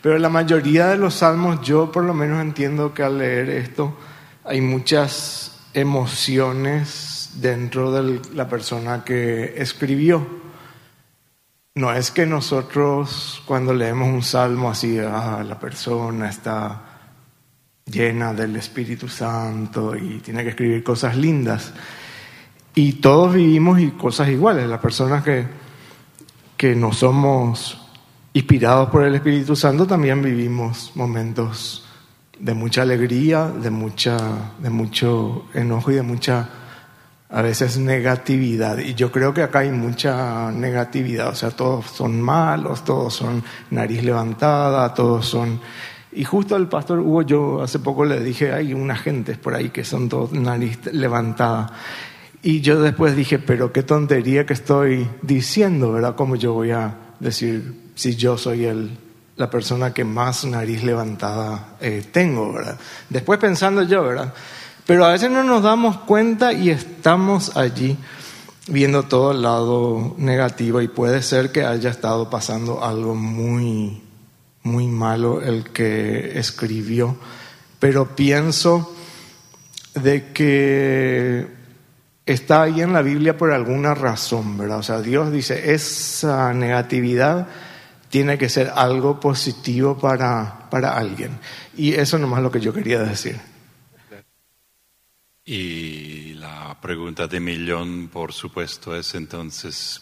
Pero 0.02 0.18
la 0.18 0.30
mayoría 0.30 0.88
de 0.88 0.98
los 0.98 1.16
salmos, 1.16 1.62
yo 1.62 1.92
por 1.92 2.04
lo 2.04 2.14
menos 2.14 2.42
entiendo 2.42 2.94
que 2.94 3.04
al 3.04 3.20
leer 3.20 3.50
esto 3.50 3.96
hay 4.44 4.60
muchas 4.62 5.52
emociones 5.74 7.32
dentro 7.36 7.92
de 7.92 8.22
la 8.34 8.48
persona 8.48 9.04
que 9.04 9.54
escribió. 9.58 10.28
No 11.76 11.94
es 11.94 12.12
que 12.12 12.26
nosotros 12.26 13.42
cuando 13.46 13.74
leemos 13.74 14.10
un 14.10 14.24
salmo 14.24 14.70
así, 14.70 15.00
ah, 15.00 15.44
la 15.48 15.60
persona 15.60 16.30
está 16.30 16.82
llena 17.86 18.34
del 18.34 18.56
Espíritu 18.58 19.08
Santo 19.08 19.96
y 19.96 20.20
tiene 20.20 20.44
que 20.44 20.50
escribir 20.50 20.84
cosas 20.84 21.16
lindas. 21.16 21.74
Y 22.76 22.94
todos 22.94 23.34
vivimos 23.34 23.80
y 23.80 23.92
cosas 23.92 24.30
iguales. 24.30 24.68
Las 24.68 24.80
personas 24.80 25.24
que, 25.24 25.46
que 26.58 26.76
no 26.76 26.94
somos 26.94 27.82
inspirados 28.34 28.90
por 28.90 29.04
el 29.04 29.16
Espíritu 29.16 29.56
Santo 29.56 29.86
también 29.86 30.22
vivimos 30.22 30.92
momentos 30.96 31.86
de 32.42 32.54
mucha 32.56 32.82
alegría, 32.82 33.48
de, 33.48 33.70
mucha, 33.70 34.18
de 34.60 34.70
mucho 34.70 35.46
enojo 35.54 35.92
y 35.92 35.96
de 35.96 36.02
mucha 36.02 36.50
a 37.30 37.42
veces 37.42 37.78
negatividad. 37.78 38.80
Y 38.80 38.96
yo 38.96 39.12
creo 39.12 39.34
que 39.34 39.44
acá 39.44 39.60
hay 39.60 39.72
mucha 39.72 40.52
negatividad, 40.52 41.30
o 41.30 41.36
sea, 41.36 41.52
todos 41.52 41.86
son 41.86 42.20
malos, 42.20 42.84
todos 42.84 43.14
son 43.14 43.44
nariz 43.70 44.04
levantada, 44.04 44.94
todos 44.94 45.26
son... 45.28 45.60
Y 46.14 46.26
justo 46.26 46.56
al 46.56 46.68
pastor 46.68 47.00
Hugo 47.00 47.22
yo 47.22 47.62
hace 47.62 47.80
poco 47.80 48.04
le 48.04 48.20
dije, 48.20 48.52
hay 48.52 48.74
unas 48.74 49.00
gentes 49.00 49.38
por 49.38 49.54
ahí 49.56 49.70
que 49.70 49.86
son 49.86 50.10
todos 50.10 50.34
nariz 50.34 50.80
levantada. 50.92 51.72
Y 52.44 52.60
yo 52.60 52.82
después 52.82 53.16
dije, 53.16 53.40
pero 53.40 53.72
qué 53.72 53.84
tontería 53.84 54.46
que 54.46 54.54
estoy 54.54 55.08
diciendo, 55.22 55.94
¿verdad? 55.94 56.16
¿Cómo 56.16 56.36
yo 56.36 56.54
voy 56.54 56.72
a 56.72 56.96
decir 57.20 57.92
si 57.96 58.16
yo 58.16 58.38
soy 58.38 58.66
el, 58.66 58.98
la 59.38 59.50
persona 59.50 59.94
que 59.94 60.04
más 60.04 60.46
nariz 60.46 60.84
levantada 60.84 61.76
eh, 61.80 62.06
tengo, 62.12 62.54
¿verdad? 62.54 62.78
Después 63.10 63.40
pensando 63.40 63.84
yo, 63.84 64.04
¿verdad? 64.04 64.34
Pero 64.86 65.06
a 65.06 65.12
veces 65.12 65.32
no 65.32 65.44
nos 65.44 65.64
damos 65.64 65.98
cuenta 65.98 66.54
y 66.54 66.70
estamos 66.70 67.56
allí 67.56 67.98
viendo 68.68 69.04
todo 69.04 69.32
el 69.32 69.42
lado 69.42 70.16
negativo 70.18 70.82
y 70.82 70.88
puede 70.88 71.22
ser 71.22 71.52
que 71.52 71.66
haya 71.66 71.90
estado 71.90 72.30
pasando 72.30 72.84
algo 72.84 73.16
muy, 73.16 74.02
muy 74.64 74.88
malo 74.88 75.42
el 75.42 75.70
que 75.72 76.38
escribió. 76.40 77.16
Pero 77.80 78.16
pienso 78.16 78.94
de 79.96 80.32
que 80.32 81.48
está 82.26 82.64
ahí 82.64 82.82
en 82.82 82.94
la 82.94 83.02
Biblia 83.02 83.38
por 83.38 83.52
alguna 83.52 83.94
razón, 83.94 84.58
¿verdad? 84.58 84.80
O 84.80 84.84
sea, 84.84 85.02
Dios 85.02 85.32
dice, 85.32 85.74
esa 85.74 86.54
negatividad 86.54 87.48
tiene 88.12 88.38
que 88.38 88.50
ser 88.50 88.72
algo 88.76 89.20
positivo 89.20 89.98
para, 89.98 90.70
para 90.70 90.96
alguien. 90.98 91.40
Y 91.76 91.94
eso 91.94 92.20
nomás 92.20 92.40
es 92.40 92.44
lo 92.44 92.52
que 92.52 92.60
yo 92.60 92.74
quería 92.74 93.00
decir. 93.00 93.40
Y 95.46 96.34
la 96.36 96.78
pregunta 96.80 97.26
de 97.28 97.40
millón, 97.40 98.10
por 98.10 98.34
supuesto, 98.34 98.96
es 98.96 99.16
entonces, 99.16 100.02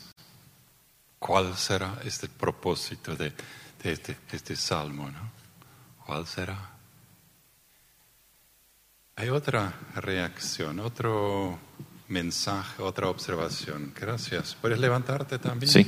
¿cuál 1.20 1.56
será 1.56 2.00
este 2.04 2.28
propósito 2.28 3.16
de, 3.16 3.32
este, 3.84 4.18
este, 4.32 4.56
salmo? 4.56 5.10
¿no? 5.10 5.32
¿Cuál 6.06 6.26
será? 6.26 6.58
Hay 9.16 9.30
otra 9.30 9.72
reacción, 9.96 10.80
otro 10.80 11.60
mensaje, 12.08 12.82
otra 12.82 13.08
observación. 13.08 13.94
Gracias. 13.96 14.58
¿Puedes 14.60 14.80
levantarte 14.80 15.38
también? 15.38 15.72
Sí. 15.72 15.86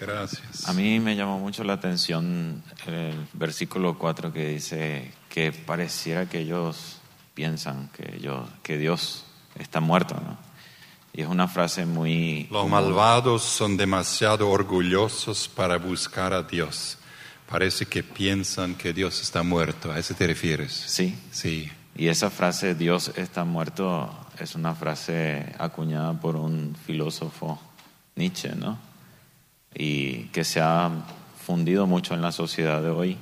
Gracias. 0.00 0.68
A 0.68 0.72
mí 0.72 1.00
me 1.00 1.16
llamó 1.16 1.38
mucho 1.38 1.64
la 1.64 1.74
atención 1.74 2.62
el 2.86 3.26
versículo 3.32 3.98
4 3.98 4.32
que 4.32 4.48
dice 4.48 5.12
que 5.28 5.52
pareciera 5.52 6.28
que 6.28 6.40
ellos 6.40 6.98
piensan 7.34 7.88
que, 7.88 8.20
yo, 8.20 8.48
que 8.62 8.78
Dios 8.78 9.24
está 9.58 9.80
muerto. 9.80 10.14
¿no? 10.14 10.38
Y 11.12 11.22
es 11.22 11.28
una 11.28 11.48
frase 11.48 11.86
muy... 11.86 12.48
Los 12.50 12.68
malvados 12.68 13.42
son 13.42 13.76
demasiado 13.76 14.50
orgullosos 14.50 15.48
para 15.48 15.76
buscar 15.78 16.32
a 16.32 16.42
Dios. 16.42 16.98
Parece 17.48 17.86
que 17.86 18.02
piensan 18.02 18.74
que 18.74 18.92
Dios 18.92 19.20
está 19.20 19.42
muerto. 19.42 19.92
¿A 19.92 19.98
eso 19.98 20.14
te 20.14 20.26
refieres? 20.26 20.72
Sí. 20.72 21.16
Sí. 21.30 21.70
Y 21.96 22.08
esa 22.08 22.30
frase, 22.30 22.74
Dios 22.74 23.12
está 23.14 23.44
muerto, 23.44 24.12
es 24.40 24.56
una 24.56 24.74
frase 24.74 25.54
acuñada 25.58 26.12
por 26.20 26.34
un 26.34 26.74
filósofo, 26.84 27.60
Nietzsche, 28.16 28.56
¿no? 28.56 28.78
Y 29.74 30.24
que 30.26 30.44
se 30.44 30.60
ha 30.60 30.90
fundido 31.44 31.86
mucho 31.86 32.14
en 32.14 32.22
la 32.22 32.32
sociedad 32.32 32.82
de 32.82 32.90
hoy. 32.90 33.16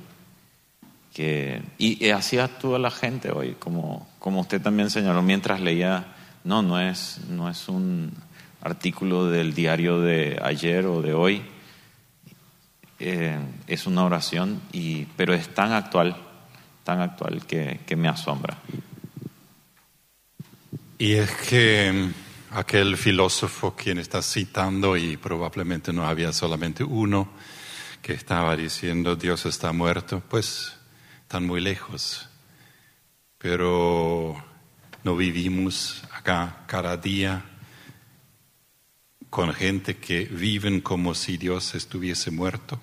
Que, 1.13 1.61
y, 1.77 2.09
así 2.09 2.39
actúa 2.39 2.79
la 2.79 2.89
gente 2.89 3.31
hoy, 3.31 3.55
como, 3.59 4.07
como 4.17 4.41
usted 4.41 4.61
también 4.61 4.89
señaló 4.89 5.21
mientras 5.21 5.61
leía, 5.61 6.07
no, 6.43 6.63
no 6.63 6.79
es, 6.79 7.19
no 7.29 7.49
es 7.49 7.69
un 7.69 8.11
artículo 8.61 9.29
del 9.29 9.53
diario 9.53 10.01
de 10.01 10.39
ayer 10.41 10.87
o 10.87 11.01
de 11.03 11.13
hoy, 11.13 11.43
eh, 12.99 13.37
es 13.67 13.85
una 13.85 14.05
oración, 14.05 14.61
y, 14.71 15.05
pero 15.17 15.33
es 15.35 15.53
tan 15.53 15.71
actual, 15.71 16.15
tan 16.83 17.01
actual 17.01 17.45
que, 17.45 17.81
que 17.85 17.95
me 17.95 18.07
asombra. 18.07 18.57
Y 20.97 21.13
es 21.13 21.29
que 21.31 22.11
aquel 22.53 22.97
filósofo 22.97 23.75
quien 23.75 23.97
está 23.97 24.21
citando, 24.21 24.95
y 24.95 25.17
probablemente 25.17 25.91
no 25.91 26.05
había 26.05 26.31
solamente 26.31 26.83
uno, 26.83 27.29
que 28.01 28.13
estaba 28.13 28.55
diciendo 28.55 29.15
Dios 29.15 29.45
está 29.45 29.71
muerto, 29.71 30.21
pues 30.29 30.73
están 31.21 31.45
muy 31.45 31.61
lejos. 31.61 32.29
Pero 33.37 34.41
no 35.03 35.15
vivimos 35.15 36.03
acá 36.11 36.63
cada 36.67 36.95
día 36.97 37.43
con 39.29 39.51
gente 39.53 39.97
que 39.97 40.25
viven 40.25 40.79
como 40.79 41.15
si 41.15 41.37
Dios 41.37 41.73
estuviese 41.75 42.29
muerto. 42.29 42.79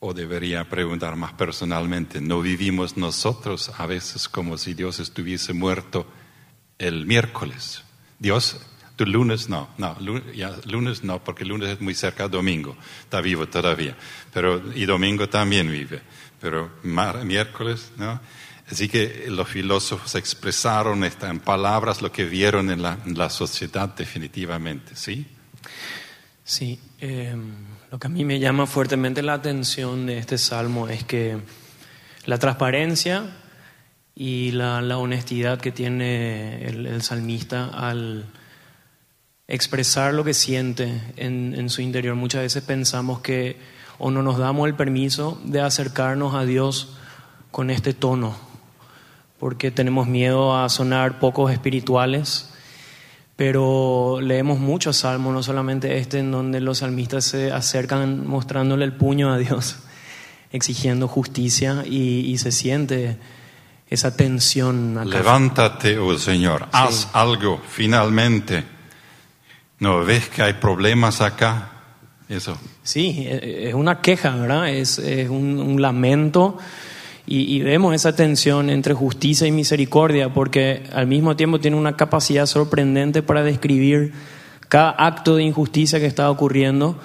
O 0.00 0.12
debería 0.12 0.68
preguntar 0.68 1.16
más 1.16 1.32
personalmente, 1.34 2.20
¿no 2.20 2.40
vivimos 2.40 2.96
nosotros 2.96 3.70
a 3.78 3.86
veces 3.86 4.28
como 4.28 4.58
si 4.58 4.74
Dios 4.74 4.98
estuviese 4.98 5.52
muerto 5.52 6.06
el 6.78 7.06
miércoles? 7.06 7.84
Dios, 8.18 8.60
tu 8.96 9.06
lunes 9.06 9.48
no, 9.48 9.68
no, 9.78 9.96
lunes 10.64 11.04
no, 11.04 11.22
porque 11.22 11.44
lunes 11.44 11.70
es 11.70 11.80
muy 11.80 11.94
cerca 11.94 12.24
de 12.24 12.30
domingo, 12.30 12.76
está 13.02 13.20
vivo 13.20 13.46
todavía, 13.46 13.96
pero 14.32 14.60
y 14.74 14.86
domingo 14.86 15.28
también 15.28 15.70
vive, 15.70 16.02
pero 16.40 16.70
miércoles, 16.82 17.92
¿no? 17.96 18.20
Así 18.70 18.88
que 18.88 19.26
los 19.28 19.48
filósofos 19.48 20.14
expresaron 20.14 21.02
en 21.04 21.40
palabras 21.40 22.02
lo 22.02 22.12
que 22.12 22.24
vieron 22.24 22.70
en 22.70 22.82
la, 22.82 23.30
sociedad 23.30 23.88
definitivamente, 23.88 24.94
¿sí? 24.94 25.26
Sí, 26.44 26.78
eh, 27.00 27.34
lo 27.90 27.98
que 27.98 28.06
a 28.06 28.10
mí 28.10 28.24
me 28.24 28.38
llama 28.38 28.66
fuertemente 28.66 29.22
la 29.22 29.34
atención 29.34 30.06
de 30.06 30.18
este 30.18 30.36
salmo 30.36 30.88
es 30.88 31.04
que 31.04 31.38
la 32.26 32.38
transparencia 32.38 33.30
y 34.20 34.50
la, 34.50 34.98
honestidad 34.98 35.60
que 35.60 35.70
tiene 35.70 36.66
el, 36.66 37.02
salmista 37.02 37.66
al 37.66 38.24
expresar 39.46 40.12
lo 40.12 40.24
que 40.24 40.34
siente 40.34 41.00
en, 41.16 41.54
en 41.54 41.70
su 41.70 41.82
interior. 41.82 42.16
Muchas 42.16 42.42
veces 42.42 42.64
pensamos 42.64 43.20
que 43.20 43.56
o 44.00 44.10
no 44.10 44.24
nos 44.24 44.38
damos 44.38 44.66
el 44.66 44.74
permiso 44.74 45.40
de 45.44 45.60
acercarnos 45.60 46.34
a 46.34 46.44
Dios 46.44 46.96
con 47.52 47.70
este 47.70 47.94
tono, 47.94 48.36
porque 49.38 49.70
tenemos 49.70 50.08
miedo 50.08 50.56
a 50.58 50.68
sonar 50.68 51.20
pocos 51.20 51.52
espirituales 51.52 52.52
pero 53.38 54.18
leemos 54.20 54.58
muchos 54.58 54.96
salmos, 54.96 55.32
no 55.32 55.44
solamente 55.44 55.98
este, 55.98 56.18
en 56.18 56.32
donde 56.32 56.60
los 56.60 56.78
salmistas 56.78 57.24
se 57.24 57.52
acercan 57.52 58.26
mostrándole 58.26 58.84
el 58.84 58.94
puño 58.94 59.32
a 59.32 59.38
Dios, 59.38 59.76
exigiendo 60.52 61.06
justicia 61.06 61.84
y, 61.86 62.26
y 62.26 62.38
se 62.38 62.50
siente 62.50 63.16
esa 63.90 64.16
tensión. 64.16 64.98
Acá. 64.98 65.08
Levántate, 65.08 65.98
oh 65.98 66.16
Señor, 66.18 66.62
sí. 66.62 66.68
haz 66.72 67.08
algo 67.12 67.60
finalmente. 67.68 68.64
¿No 69.80 70.04
ves 70.04 70.28
que 70.28 70.42
hay 70.42 70.54
problemas 70.54 71.20
acá? 71.20 71.70
Eso. 72.28 72.58
Sí, 72.82 73.26
es 73.26 73.74
una 73.74 74.00
queja, 74.00 74.34
¿verdad? 74.34 74.68
Es, 74.68 74.98
es 74.98 75.30
un, 75.30 75.58
un 75.60 75.80
lamento. 75.80 76.58
Y, 77.26 77.56
y, 77.56 77.60
vemos 77.60 77.94
esa 77.94 78.16
tensión 78.16 78.70
entre 78.70 78.94
justicia 78.94 79.46
y 79.46 79.52
misericordia, 79.52 80.32
porque 80.32 80.84
al 80.92 81.06
mismo 81.06 81.36
tiempo 81.36 81.60
tiene 81.60 81.76
una 81.76 81.96
capacidad 81.96 82.46
sorprendente 82.46 83.22
para 83.22 83.42
describir 83.42 84.14
cada 84.68 84.90
acto 84.90 85.36
de 85.36 85.42
injusticia 85.42 86.00
que 86.00 86.06
está 86.06 86.30
ocurriendo 86.30 86.98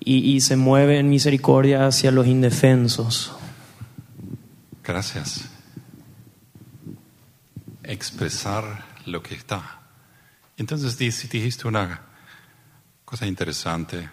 y, 0.00 0.18
y 0.34 0.40
se 0.40 0.56
mueve 0.56 0.98
en 0.98 1.08
misericordia 1.08 1.86
hacia 1.86 2.12
los 2.12 2.26
indefensos. 2.26 3.32
Gracias. 4.84 5.53
Expresar 7.84 8.86
lo 9.06 9.22
que 9.22 9.34
está. 9.34 9.80
Entonces 10.56 10.96
dijiste 10.98 11.68
una 11.68 12.02
cosa 13.04 13.26
interesante. 13.26 14.10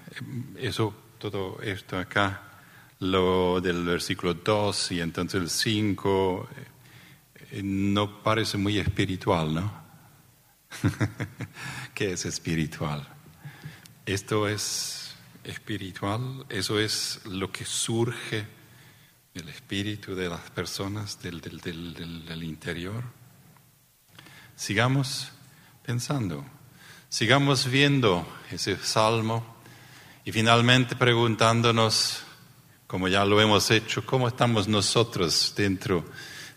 Eso, 0.57 0.93
todo 1.17 1.61
esto 1.61 1.97
acá 1.97 2.51
lo 2.99 3.59
del 3.61 3.83
versículo 3.83 4.35
2 4.35 4.91
y 4.91 5.01
entonces 5.01 5.41
el 5.41 5.49
5 5.49 6.49
eh, 7.51 7.63
no 7.63 8.21
parece 8.21 8.57
muy 8.57 8.77
espiritual, 8.77 9.53
¿no? 9.53 9.81
¿Qué 11.95 12.13
es 12.13 12.25
espiritual? 12.25 13.07
Esto 14.05 14.47
es 14.47 15.15
espiritual, 15.43 16.45
eso 16.49 16.79
es 16.79 17.21
lo 17.25 17.51
que 17.51 17.65
surge 17.65 18.45
del 19.33 19.49
espíritu 19.49 20.13
de 20.13 20.29
las 20.29 20.49
personas, 20.51 21.21
del, 21.21 21.41
del, 21.41 21.61
del 22.25 22.43
interior. 22.43 23.03
Sigamos 24.61 25.29
pensando, 25.83 26.45
sigamos 27.09 27.65
viendo 27.65 28.27
ese 28.51 28.77
salmo 28.77 29.43
y 30.23 30.31
finalmente 30.31 30.95
preguntándonos, 30.95 32.21
como 32.85 33.07
ya 33.07 33.25
lo 33.25 33.41
hemos 33.41 33.71
hecho, 33.71 34.05
¿cómo 34.05 34.27
estamos 34.27 34.67
nosotros 34.67 35.51
dentro 35.57 36.05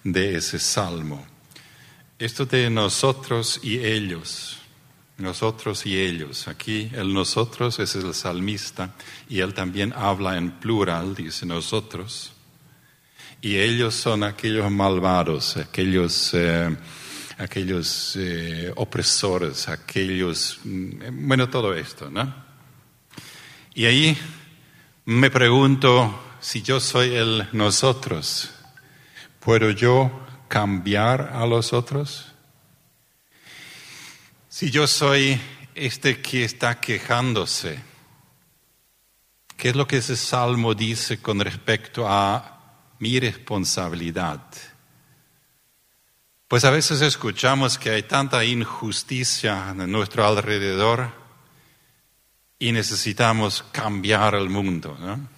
de 0.02 0.36
ese 0.36 0.58
salmo? 0.58 1.26
Esto 2.18 2.44
de 2.44 2.68
nosotros 2.68 3.58
y 3.62 3.78
ellos, 3.82 4.58
nosotros 5.16 5.86
y 5.86 5.98
ellos. 5.98 6.46
Aquí 6.46 6.90
el 6.92 7.14
nosotros 7.14 7.78
es 7.78 7.94
el 7.94 8.12
salmista 8.12 8.94
y 9.30 9.40
él 9.40 9.54
también 9.54 9.94
habla 9.96 10.36
en 10.36 10.50
plural, 10.50 11.14
dice 11.14 11.46
nosotros. 11.46 12.32
Y 13.40 13.56
ellos 13.56 13.94
son 13.94 14.24
aquellos 14.24 14.70
malvados, 14.70 15.56
aquellos, 15.56 16.34
eh, 16.34 16.76
aquellos 17.38 18.16
eh, 18.16 18.72
opresores, 18.76 19.68
aquellos, 19.68 20.60
mm, 20.64 21.26
bueno, 21.26 21.48
todo 21.48 21.74
esto, 21.74 22.10
¿no? 22.10 22.34
Y 23.74 23.86
ahí 23.86 24.16
me 25.04 25.30
pregunto, 25.30 26.36
si 26.40 26.62
yo 26.62 26.78
soy 26.80 27.14
el 27.14 27.48
nosotros, 27.52 28.50
¿puedo 29.40 29.70
yo 29.70 30.10
cambiar 30.48 31.32
a 31.34 31.46
los 31.46 31.72
otros? 31.72 32.32
Si 34.48 34.70
yo 34.70 34.86
soy 34.86 35.40
este 35.74 36.22
que 36.22 36.44
está 36.44 36.80
quejándose, 36.80 37.80
¿qué 39.56 39.70
es 39.70 39.76
lo 39.76 39.88
que 39.88 39.96
ese 39.96 40.16
salmo 40.16 40.74
dice 40.74 41.20
con 41.20 41.40
respecto 41.40 42.06
a 42.08 42.60
mi 43.00 43.18
responsabilidad? 43.18 44.40
Pues 46.54 46.64
a 46.64 46.70
veces 46.70 47.00
escuchamos 47.00 47.78
que 47.78 47.90
hay 47.90 48.04
tanta 48.04 48.44
injusticia 48.44 49.70
en 49.70 49.90
nuestro 49.90 50.24
alrededor 50.24 51.10
y 52.60 52.70
necesitamos 52.70 53.64
cambiar 53.72 54.36
el 54.36 54.48
mundo, 54.48 54.96
¿no? 55.00 55.28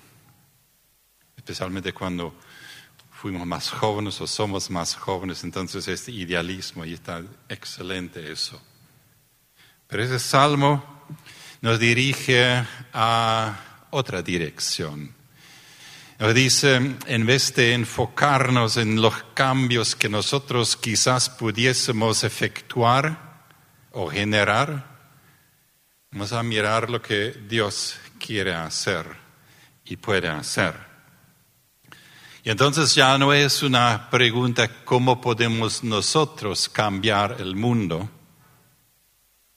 especialmente 1.35 1.94
cuando 1.94 2.35
fuimos 3.11 3.46
más 3.46 3.70
jóvenes 3.70 4.20
o 4.20 4.26
somos 4.26 4.68
más 4.68 4.94
jóvenes, 4.94 5.42
entonces 5.42 5.88
este 5.88 6.12
idealismo 6.12 6.85
y 6.85 6.92
está 6.92 7.22
excelente 7.48 8.31
eso. 8.31 8.61
Pero 9.87 10.02
ese 10.02 10.18
salmo 10.18 10.85
nos 11.62 11.79
dirige 11.79 12.62
a 12.92 13.87
otra 13.88 14.20
dirección. 14.20 15.15
Dice, 16.18 16.96
en 17.07 17.26
vez 17.26 17.55
de 17.55 17.74
enfocarnos 17.74 18.79
en 18.79 19.02
los 19.02 19.14
cambios 19.35 19.94
que 19.94 20.09
nosotros 20.09 20.74
quizás 20.74 21.29
pudiésemos 21.29 22.24
efectuar 22.24 23.44
o 23.92 24.09
generar, 24.09 24.96
vamos 26.11 26.33
a 26.33 26.42
mirar 26.42 26.88
lo 26.88 27.02
que 27.02 27.33
Dios 27.33 27.98
quiere 28.18 28.55
hacer 28.55 29.05
y 29.85 29.96
puede 29.96 30.29
hacer. 30.29 30.74
Y 32.42 32.50
entonces 32.50 32.94
ya 32.94 33.18
no 33.18 33.35
es 33.35 33.62
una 33.62 34.09
pregunta 34.09 34.85
cómo 34.87 35.20
podemos 35.20 35.85
nosotros 35.85 36.70
cambiar 36.70 37.37
el 37.40 37.57
mundo, 37.57 38.09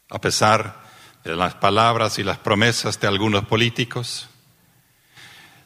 a 0.10 0.20
pesar 0.20 0.84
de 1.24 1.38
las 1.38 1.56
palabras 1.56 2.20
y 2.20 2.24
las 2.24 2.40
promesas 2.40 3.00
de 3.00 3.08
algunos 3.08 3.46
políticos. 3.46 4.28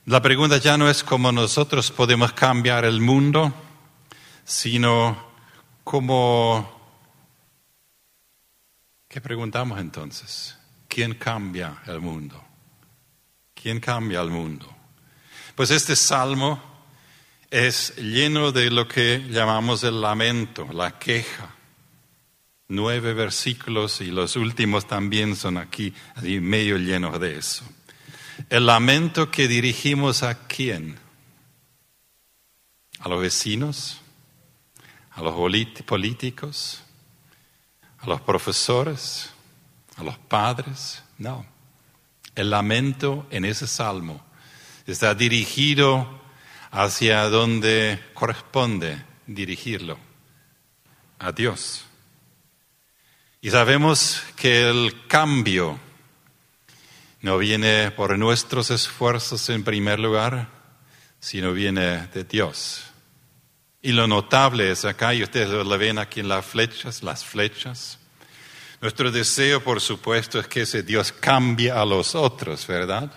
La 0.05 0.21
pregunta 0.21 0.57
ya 0.57 0.77
no 0.77 0.89
es 0.89 1.01
cómo 1.01 1.31
nosotros 1.31 1.89
podemos 1.89 2.33
cambiar 2.33 2.83
el 2.83 2.99
mundo, 2.99 3.53
sino 4.43 5.31
como... 5.85 6.81
¿Qué 9.07 9.21
preguntamos 9.21 9.79
entonces? 9.79 10.57
¿Quién 10.89 11.13
cambia 11.13 11.81
el 11.87 12.01
mundo? 12.01 12.43
¿Quién 13.53 13.79
cambia 13.79 14.19
el 14.19 14.29
mundo? 14.29 14.67
Pues 15.55 15.71
este 15.71 15.95
salmo 15.95 16.61
es 17.49 17.95
lleno 17.95 18.51
de 18.51 18.71
lo 18.71 18.89
que 18.89 19.25
llamamos 19.29 19.85
el 19.85 20.01
lamento, 20.01 20.67
la 20.73 20.99
queja. 20.99 21.55
Nueve 22.67 23.13
versículos 23.13 24.01
y 24.01 24.07
los 24.07 24.35
últimos 24.35 24.85
también 24.85 25.37
son 25.37 25.57
aquí, 25.57 25.93
medio 26.21 26.77
llenos 26.77 27.17
de 27.21 27.37
eso. 27.37 27.63
El 28.53 28.67
lamento 28.67 29.31
que 29.31 29.47
dirigimos 29.47 30.21
a 30.21 30.45
quién? 30.45 30.99
A 32.99 33.09
los 33.09 33.19
vecinos, 33.19 33.99
a 35.09 35.23
los 35.23 35.33
políticos, 35.87 36.83
a 37.97 38.05
los 38.05 38.21
profesores, 38.21 39.31
a 39.97 40.03
los 40.03 40.19
padres. 40.19 41.01
No. 41.17 41.47
El 42.35 42.51
lamento 42.51 43.25
en 43.31 43.45
ese 43.45 43.65
salmo 43.65 44.23
está 44.85 45.15
dirigido 45.15 46.21
hacia 46.69 47.29
donde 47.29 47.99
corresponde 48.13 49.03
dirigirlo, 49.25 49.97
a 51.17 51.31
Dios. 51.31 51.85
Y 53.41 53.49
sabemos 53.49 54.21
que 54.35 54.69
el 54.69 55.07
cambio 55.07 55.79
no 57.23 57.37
viene 57.37 57.89
por 57.91 58.19
nuestros 58.19 58.69
esfuerzos 58.69 59.49
en 59.49 59.63
primer 59.63 59.97
lugar, 59.97 60.49
sino 61.21 61.53
viene 61.53 62.07
de 62.07 62.25
Dios. 62.25 62.83
Y 63.81 63.93
lo 63.93 64.07
notable 64.07 64.69
es 64.69 64.83
acá, 64.83 65.13
y 65.13 65.23
ustedes 65.23 65.47
lo 65.47 65.77
ven 65.77 65.99
aquí 65.99 66.19
en 66.19 66.27
las 66.27 66.45
flechas, 66.45 67.01
las 67.01 67.23
flechas. 67.23 67.97
Nuestro 68.81 69.09
deseo, 69.09 69.63
por 69.63 69.79
supuesto, 69.79 70.37
es 70.37 70.49
que 70.49 70.63
ese 70.63 70.83
Dios 70.83 71.13
cambie 71.13 71.71
a 71.71 71.85
los 71.85 72.13
otros, 72.13 72.67
¿verdad? 72.67 73.09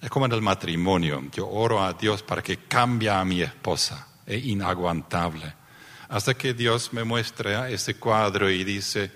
Es 0.00 0.08
como 0.08 0.26
en 0.26 0.32
el 0.32 0.42
matrimonio. 0.42 1.20
Yo 1.32 1.48
oro 1.48 1.82
a 1.82 1.92
Dios 1.94 2.22
para 2.22 2.42
que 2.42 2.58
cambie 2.58 3.10
a 3.10 3.24
mi 3.24 3.42
esposa. 3.42 4.06
Es 4.24 4.44
inaguantable. 4.44 5.52
Hasta 6.08 6.34
que 6.34 6.54
Dios 6.54 6.92
me 6.92 7.02
muestra 7.02 7.68
ese 7.70 7.96
cuadro 7.96 8.48
y 8.48 8.62
dice, 8.62 9.10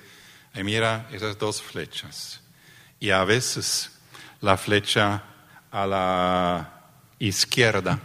mira 0.52 1.08
esas 1.12 1.38
dos 1.38 1.62
flechas. 1.62 2.41
Y 3.02 3.10
a 3.10 3.24
veces 3.24 3.90
la 4.42 4.56
flecha 4.56 5.24
a 5.72 5.86
la 5.88 6.84
izquierda 7.18 7.98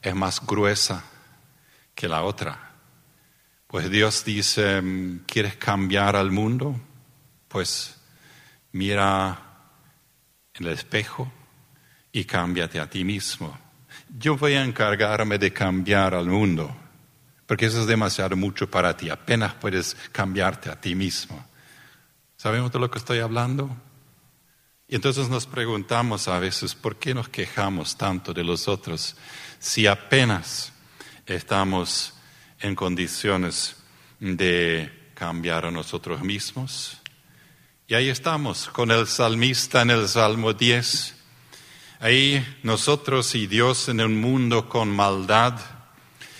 es 0.00 0.14
más 0.14 0.40
gruesa 0.46 1.04
que 1.94 2.08
la 2.08 2.22
otra. 2.22 2.70
Pues 3.66 3.90
Dios 3.90 4.24
dice, 4.24 4.82
¿quieres 5.26 5.56
cambiar 5.56 6.16
al 6.16 6.30
mundo? 6.30 6.80
Pues 7.46 8.00
mira 8.72 9.38
en 10.54 10.64
el 10.64 10.72
espejo 10.72 11.30
y 12.10 12.24
cámbiate 12.24 12.80
a 12.80 12.88
ti 12.88 13.04
mismo. 13.04 13.54
Yo 14.18 14.38
voy 14.38 14.54
a 14.54 14.64
encargarme 14.64 15.36
de 15.36 15.52
cambiar 15.52 16.14
al 16.14 16.28
mundo, 16.28 16.74
porque 17.44 17.66
eso 17.66 17.82
es 17.82 17.86
demasiado 17.86 18.34
mucho 18.34 18.70
para 18.70 18.96
ti. 18.96 19.10
Apenas 19.10 19.52
puedes 19.52 19.94
cambiarte 20.10 20.70
a 20.70 20.80
ti 20.80 20.94
mismo. 20.94 21.44
¿Sabemos 22.38 22.72
de 22.72 22.78
lo 22.78 22.90
que 22.90 22.98
estoy 22.98 23.18
hablando? 23.18 23.76
Y 24.92 24.96
entonces 24.96 25.30
nos 25.30 25.46
preguntamos 25.46 26.28
a 26.28 26.38
veces, 26.38 26.74
¿por 26.74 26.96
qué 26.96 27.14
nos 27.14 27.26
quejamos 27.30 27.96
tanto 27.96 28.34
de 28.34 28.44
los 28.44 28.68
otros 28.68 29.16
si 29.58 29.86
apenas 29.86 30.70
estamos 31.24 32.12
en 32.60 32.74
condiciones 32.74 33.76
de 34.20 35.10
cambiar 35.14 35.64
a 35.64 35.70
nosotros 35.70 36.20
mismos? 36.20 36.98
Y 37.88 37.94
ahí 37.94 38.10
estamos 38.10 38.68
con 38.68 38.90
el 38.90 39.06
salmista 39.06 39.80
en 39.80 39.92
el 39.92 40.08
Salmo 40.08 40.52
10 40.52 41.14
Ahí 41.98 42.46
nosotros 42.62 43.34
y 43.34 43.46
Dios 43.46 43.88
en 43.88 43.98
un 44.02 44.20
mundo 44.20 44.68
con 44.68 44.90
maldad, 44.90 45.58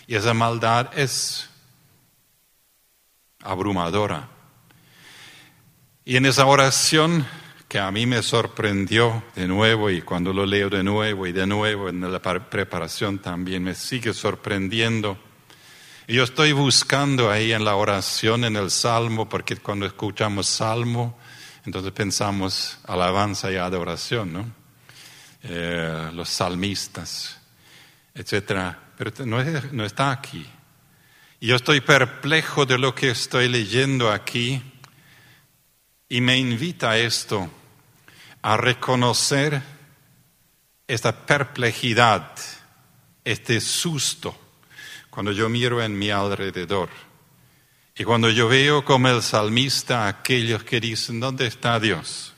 y 0.07 0.15
esa 0.15 0.35
maldad 0.35 0.91
es 0.95 1.49
abrumadora. 3.41 4.29
Y 6.05 6.17
en 6.17 6.27
esa 6.27 6.45
oración 6.45 7.27
que 7.73 7.79
a 7.79 7.91
mí 7.91 8.05
me 8.05 8.23
sorprendió 8.23 9.25
de 9.35 9.49
nuevo 9.49 9.89
y 9.89 10.03
cuando 10.03 10.31
lo 10.35 10.45
leo 10.45 10.69
de 10.69 10.83
nuevo 10.83 11.27
y 11.27 11.33
de 11.33 11.47
nuevo 11.47 11.89
en 11.89 12.03
la 12.13 12.21
preparación 12.21 13.19
también 13.19 13.65
me 13.65 13.75
sigue 13.75 14.13
sorprendiendo. 14.13 15.17
Y 16.07 16.17
yo 16.17 16.25
estoy 16.25 16.53
buscando 16.53 17.31
ahí 17.31 17.51
en 17.51 17.65
la 17.65 17.77
oración, 17.77 18.45
en 18.45 18.57
el 18.57 18.71
salmo, 18.71 19.27
porque 19.27 19.57
cuando 19.57 19.87
escuchamos 19.87 20.49
salmo, 20.49 21.19
entonces 21.65 21.93
pensamos 21.93 22.79
alabanza 22.85 23.51
y 23.51 23.57
adoración, 23.57 24.35
¿no? 24.35 24.53
Eh, 25.43 26.11
los 26.13 26.29
salmistas, 26.29 27.41
etc. 28.15 28.77
Pero 28.99 29.13
no, 29.25 29.43
no 29.73 29.87
está 29.87 30.11
aquí. 30.11 30.47
Y 31.41 31.47
yo 31.47 31.57
estoy 31.57 31.81
perplejo 31.81 32.67
de 32.67 32.77
lo 32.77 32.95
que 32.95 33.09
estoy 33.09 33.49
leyendo 33.49 34.13
aquí 34.13 34.63
y 36.11 36.21
me 36.21 36.37
invita 36.37 36.99
esto 36.99 37.51
a 38.43 38.57
reconocer 38.57 39.63
esta 40.87 41.25
perplejidad, 41.25 42.33
este 43.25 43.61
susto, 43.61 44.37
cuando 45.11 45.33
yo 45.33 45.49
miro 45.49 45.83
en 45.83 45.97
mi 45.99 46.11
alrededor. 46.11 46.89
Y 47.97 48.05
cuando 48.05 48.31
yo 48.31 48.49
veo 48.49 48.85
como 48.85 49.09
el 49.09 49.23
salmista 49.23 50.09
aquellos 50.09 50.65
que 50.65 50.81
dicen, 50.81 51.21
¿dónde 51.21 51.47
está 51.47 51.79
Dios? 51.79 52.33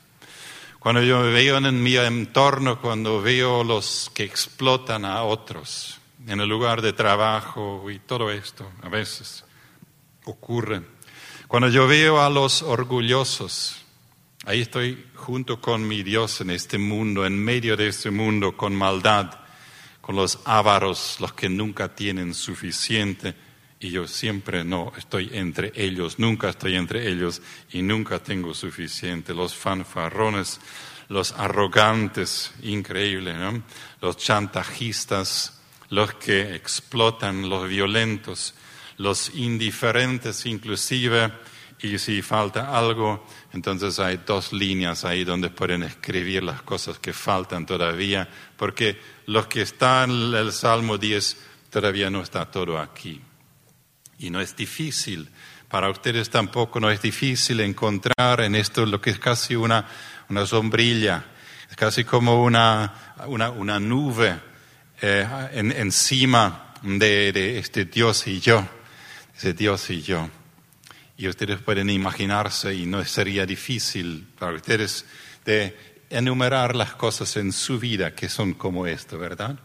Cuando 0.79 1.03
yo 1.03 1.23
veo 1.23 1.57
en 1.57 1.83
mi 1.83 1.97
entorno, 1.97 2.81
cuando 2.81 3.23
veo 3.23 3.65
los 3.65 4.11
que 4.13 4.25
explotan 4.25 5.07
a 5.07 5.23
otros 5.23 5.99
en 6.27 6.41
el 6.41 6.49
lugar 6.49 6.83
de 6.83 6.93
trabajo 6.93 7.91
y 7.91 7.99
todo 7.99 8.31
esto, 8.31 8.71
a 8.83 8.89
veces 8.89 9.45
ocurre. 10.25 10.83
Cuando 11.49 11.69
yo 11.69 11.87
veo 11.87 12.21
a 12.21 12.29
los 12.29 12.63
orgullosos, 12.63 13.84
ahí 14.47 14.61
estoy 14.61 15.07
junto 15.15 15.61
con 15.61 15.87
mi 15.87 16.03
Dios 16.03 16.41
en 16.41 16.51
este 16.51 16.79
mundo, 16.79 17.25
en 17.27 17.39
medio 17.43 17.77
de 17.77 17.89
este 17.89 18.11
mundo 18.11 18.57
con 18.57 18.75
maldad, 18.75 19.31
con 20.01 20.17
los 20.17 20.41
ávaros, 20.45 21.17
los 21.21 21.33
que 21.33 21.49
nunca 21.49 21.95
tienen 21.95 22.35
suficiente 22.35 23.35
y 23.81 23.91
yo 23.91 24.07
siempre 24.07 24.65
no 24.65 24.93
estoy 24.97 25.31
entre 25.33 25.73
ellos, 25.75 26.19
nunca 26.19 26.51
estoy 26.51 26.77
entre 26.77 27.09
ellos 27.09 27.43
y 27.73 27.83
nunca 27.83 28.19
tengo 28.19 28.55
suficiente. 28.55 29.35
Los 29.35 29.55
fanfarrones, 29.55 30.61
los 31.09 31.33
arrogantes, 31.33 32.53
increíble, 32.63 33.35
¿no? 33.35 33.63
Los 34.01 34.17
chantajistas, 34.17 35.61
los 35.91 36.15
que 36.15 36.55
explotan, 36.55 37.49
los 37.49 37.69
violentos, 37.69 38.55
los 38.97 39.35
indiferentes 39.35 40.47
inclusive, 40.47 41.33
y 41.85 41.99
si 41.99 42.23
falta 42.23 42.75
algo, 42.75 43.27
entonces 43.53 43.99
hay 43.99 44.23
dos 44.27 44.55
líneas 44.55 45.05
ahí 45.05 45.23
donde 45.23 45.51
pueden 45.51 45.83
escribir 45.83 46.43
las 46.43 46.63
cosas 46.63 46.99
que 46.99 47.13
faltan 47.13 47.67
todavía, 47.67 48.27
porque 48.57 48.99
lo 49.27 49.47
que 49.47 49.61
está 49.61 50.05
en 50.05 50.33
el 50.35 50.51
Salmo 50.51 50.97
10 50.97 51.37
todavía 51.69 52.09
no 52.09 52.23
está 52.23 52.51
todo 52.51 52.79
aquí. 52.79 53.21
Y 54.19 54.31
no 54.31 54.41
es 54.41 54.57
difícil, 54.57 55.29
para 55.69 55.91
ustedes 55.91 56.31
tampoco 56.31 56.81
no 56.81 56.91
es 56.91 57.03
difícil 57.03 57.61
encontrar 57.61 58.41
en 58.41 58.55
esto 58.55 58.87
lo 58.87 59.03
que 59.03 59.11
es 59.11 59.19
casi 59.19 59.55
una, 59.55 59.87
una 60.31 60.47
sombrilla, 60.47 61.27
es 61.69 61.77
casi 61.77 62.05
como 62.05 62.43
una, 62.43 63.15
una, 63.27 63.51
una 63.51 63.79
nube 63.79 64.41
eh, 65.03 65.29
encima 65.53 66.73
de, 66.81 67.59
este 67.59 67.85
Dios 67.85 68.27
y 68.27 68.41
yo, 68.41 68.67
Dios 69.55 69.91
y 69.91 70.01
yo. 70.01 70.31
Y 71.17 71.29
ustedes 71.29 71.61
pueden 71.61 71.91
imaginarse, 71.91 72.75
y 72.75 72.87
no 72.87 73.05
sería 73.05 73.47
difícil 73.47 74.27
para 74.39 74.53
ustedes, 74.55 75.05
de 75.45 75.77
enumerar 76.11 76.75
las 76.75 76.95
cosas 76.95 77.37
en 77.37 77.53
su 77.53 77.79
vida 77.79 78.15
que 78.15 78.29
son 78.29 78.55
como 78.55 78.87
esto, 78.87 79.19
¿verdad? 79.19 79.59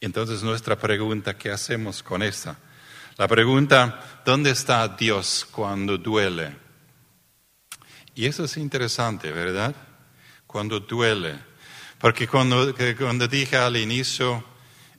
Entonces 0.00 0.42
nuestra 0.42 0.78
pregunta, 0.78 1.36
¿qué 1.36 1.50
hacemos 1.50 2.02
con 2.02 2.22
esta? 2.22 2.58
La 3.16 3.28
pregunta, 3.28 4.22
¿dónde 4.24 4.50
está 4.50 4.86
Dios 4.88 5.46
cuando 5.50 5.96
duele? 5.96 6.56
Y 8.14 8.26
eso 8.26 8.44
es 8.44 8.56
interesante, 8.56 9.32
¿verdad? 9.32 9.74
Cuando 10.46 10.80
duele. 10.80 11.38
Porque 11.98 12.28
cuando, 12.28 12.74
cuando 12.98 13.26
dije 13.26 13.56
al 13.56 13.76
inicio, 13.76 14.44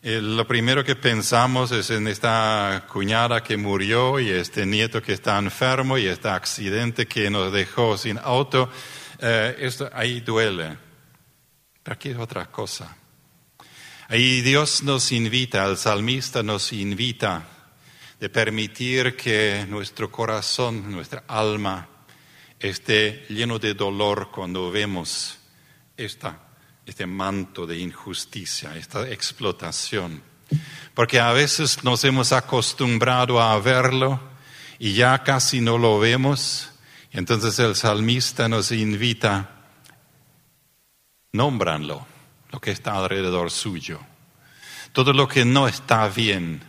eh, 0.08 0.22
lo 0.22 0.46
primero 0.46 0.84
que 0.84 0.96
pensamos 0.96 1.72
es 1.72 1.90
en 1.90 2.08
esta 2.08 2.86
cuñada 2.88 3.42
que 3.42 3.58
murió 3.58 4.20
y 4.20 4.30
este 4.30 4.64
nieto 4.64 5.02
que 5.02 5.14
está 5.14 5.40
enfermo 5.40 5.98
y 5.98 6.06
este 6.06 6.30
accidente 6.30 7.08
que 7.08 7.28
nos 7.32 7.52
dejó 7.52 7.98
sin 7.98 8.20
auto. 8.20 8.70
Eh, 9.18 9.56
esto 9.62 9.90
ahí 9.92 10.20
duele. 10.20 10.78
Pero 11.82 11.94
aquí 11.96 12.10
es 12.10 12.20
otra 12.20 12.46
cosa. 12.52 12.96
Ahí 14.08 14.42
Dios 14.42 14.84
nos 14.84 15.12
invita, 15.12 15.66
el 15.66 15.76
salmista 15.76 16.44
nos 16.44 16.72
invita 16.72 17.44
de 18.20 18.30
permitir 18.30 19.16
que 19.16 19.66
nuestro 19.68 20.12
corazón, 20.12 20.92
nuestra 20.92 21.24
alma, 21.28 21.90
esté 22.60 23.26
lleno 23.30 23.58
de 23.58 23.74
dolor 23.74 24.30
cuando 24.30 24.70
vemos 24.70 25.40
esta, 25.98 26.45
este 26.86 27.06
manto 27.06 27.66
de 27.66 27.80
injusticia, 27.80 28.76
esta 28.76 29.10
explotación. 29.10 30.22
Porque 30.94 31.20
a 31.20 31.32
veces 31.32 31.84
nos 31.84 32.04
hemos 32.04 32.32
acostumbrado 32.32 33.42
a 33.42 33.60
verlo 33.60 34.20
y 34.80 34.94
ya 34.94 35.24
casi 35.24 35.62
no 35.62 35.78
lo 35.78 36.00
vemos. 36.00 36.72
Entonces 37.12 37.58
el 37.60 37.76
salmista 37.76 38.48
nos 38.48 38.72
invita, 38.72 39.50
nómbranlo, 41.32 42.06
lo 42.52 42.62
que 42.62 42.72
está 42.72 42.98
alrededor 42.98 43.52
suyo. 43.52 44.00
Todo 44.92 45.14
lo 45.14 45.28
que 45.28 45.46
no 45.46 45.68
está 45.68 46.08
bien. 46.08 46.64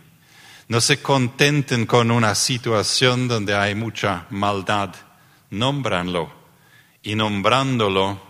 No 0.67 0.81
se 0.81 1.01
contenten 1.01 1.85
con 1.85 2.11
una 2.11 2.35
situación 2.35 3.27
donde 3.27 3.55
hay 3.55 3.75
mucha 3.75 4.25
maldad 4.29 4.95
nómbranlo 5.49 6.31
y 7.01 7.15
nombrándolo, 7.15 8.21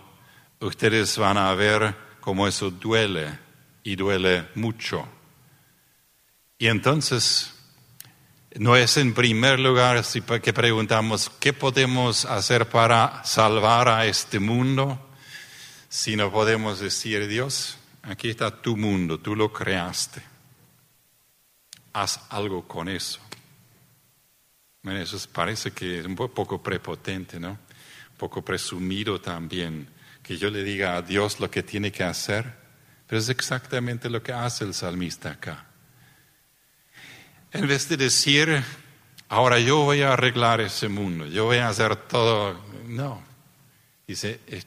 ustedes 0.60 1.16
van 1.18 1.38
a 1.38 1.54
ver 1.54 1.94
cómo 2.20 2.46
eso 2.46 2.70
duele 2.70 3.38
y 3.82 3.96
duele 3.96 4.48
mucho. 4.54 5.06
Y 6.58 6.66
entonces, 6.66 7.54
no 8.56 8.76
es 8.76 8.96
en 8.96 9.14
primer 9.14 9.60
lugar 9.60 10.02
que 10.42 10.52
preguntamos 10.52 11.30
qué 11.38 11.52
podemos 11.52 12.24
hacer 12.24 12.68
para 12.68 13.22
salvar 13.24 13.88
a 13.88 14.06
este 14.06 14.40
mundo, 14.40 14.98
sino 15.88 16.32
podemos 16.32 16.80
decir, 16.80 17.28
Dios, 17.28 17.78
aquí 18.02 18.30
está 18.30 18.50
tu 18.50 18.76
mundo, 18.76 19.18
tú 19.20 19.36
lo 19.36 19.52
creaste. 19.52 20.22
Haz 21.92 22.20
algo 22.30 22.66
con 22.66 22.88
eso. 22.88 23.20
Eso 24.82 25.18
parece 25.32 25.72
que 25.72 26.00
es 26.00 26.06
un 26.06 26.16
poco 26.16 26.62
prepotente, 26.62 27.38
¿no? 27.38 27.50
Un 27.50 28.16
poco 28.16 28.42
presumido 28.42 29.20
también, 29.20 29.88
que 30.28 30.36
yo 30.36 30.50
le 30.50 30.62
diga 30.62 30.94
a 30.94 31.00
Dios 31.00 31.40
lo 31.40 31.50
que 31.50 31.62
tiene 31.62 31.90
que 31.90 32.04
hacer, 32.04 32.54
pero 33.06 33.18
es 33.18 33.30
exactamente 33.30 34.10
lo 34.10 34.22
que 34.22 34.34
hace 34.34 34.62
el 34.64 34.74
salmista 34.74 35.30
acá. 35.30 35.64
En 37.50 37.66
vez 37.66 37.88
de 37.88 37.96
decir, 37.96 38.62
ahora 39.30 39.58
yo 39.58 39.78
voy 39.78 40.02
a 40.02 40.12
arreglar 40.12 40.60
ese 40.60 40.90
mundo, 40.90 41.24
yo 41.24 41.46
voy 41.46 41.56
a 41.56 41.70
hacer 41.70 41.96
todo, 41.96 42.62
no, 42.86 43.22
dice, 44.06 44.40
es 44.46 44.66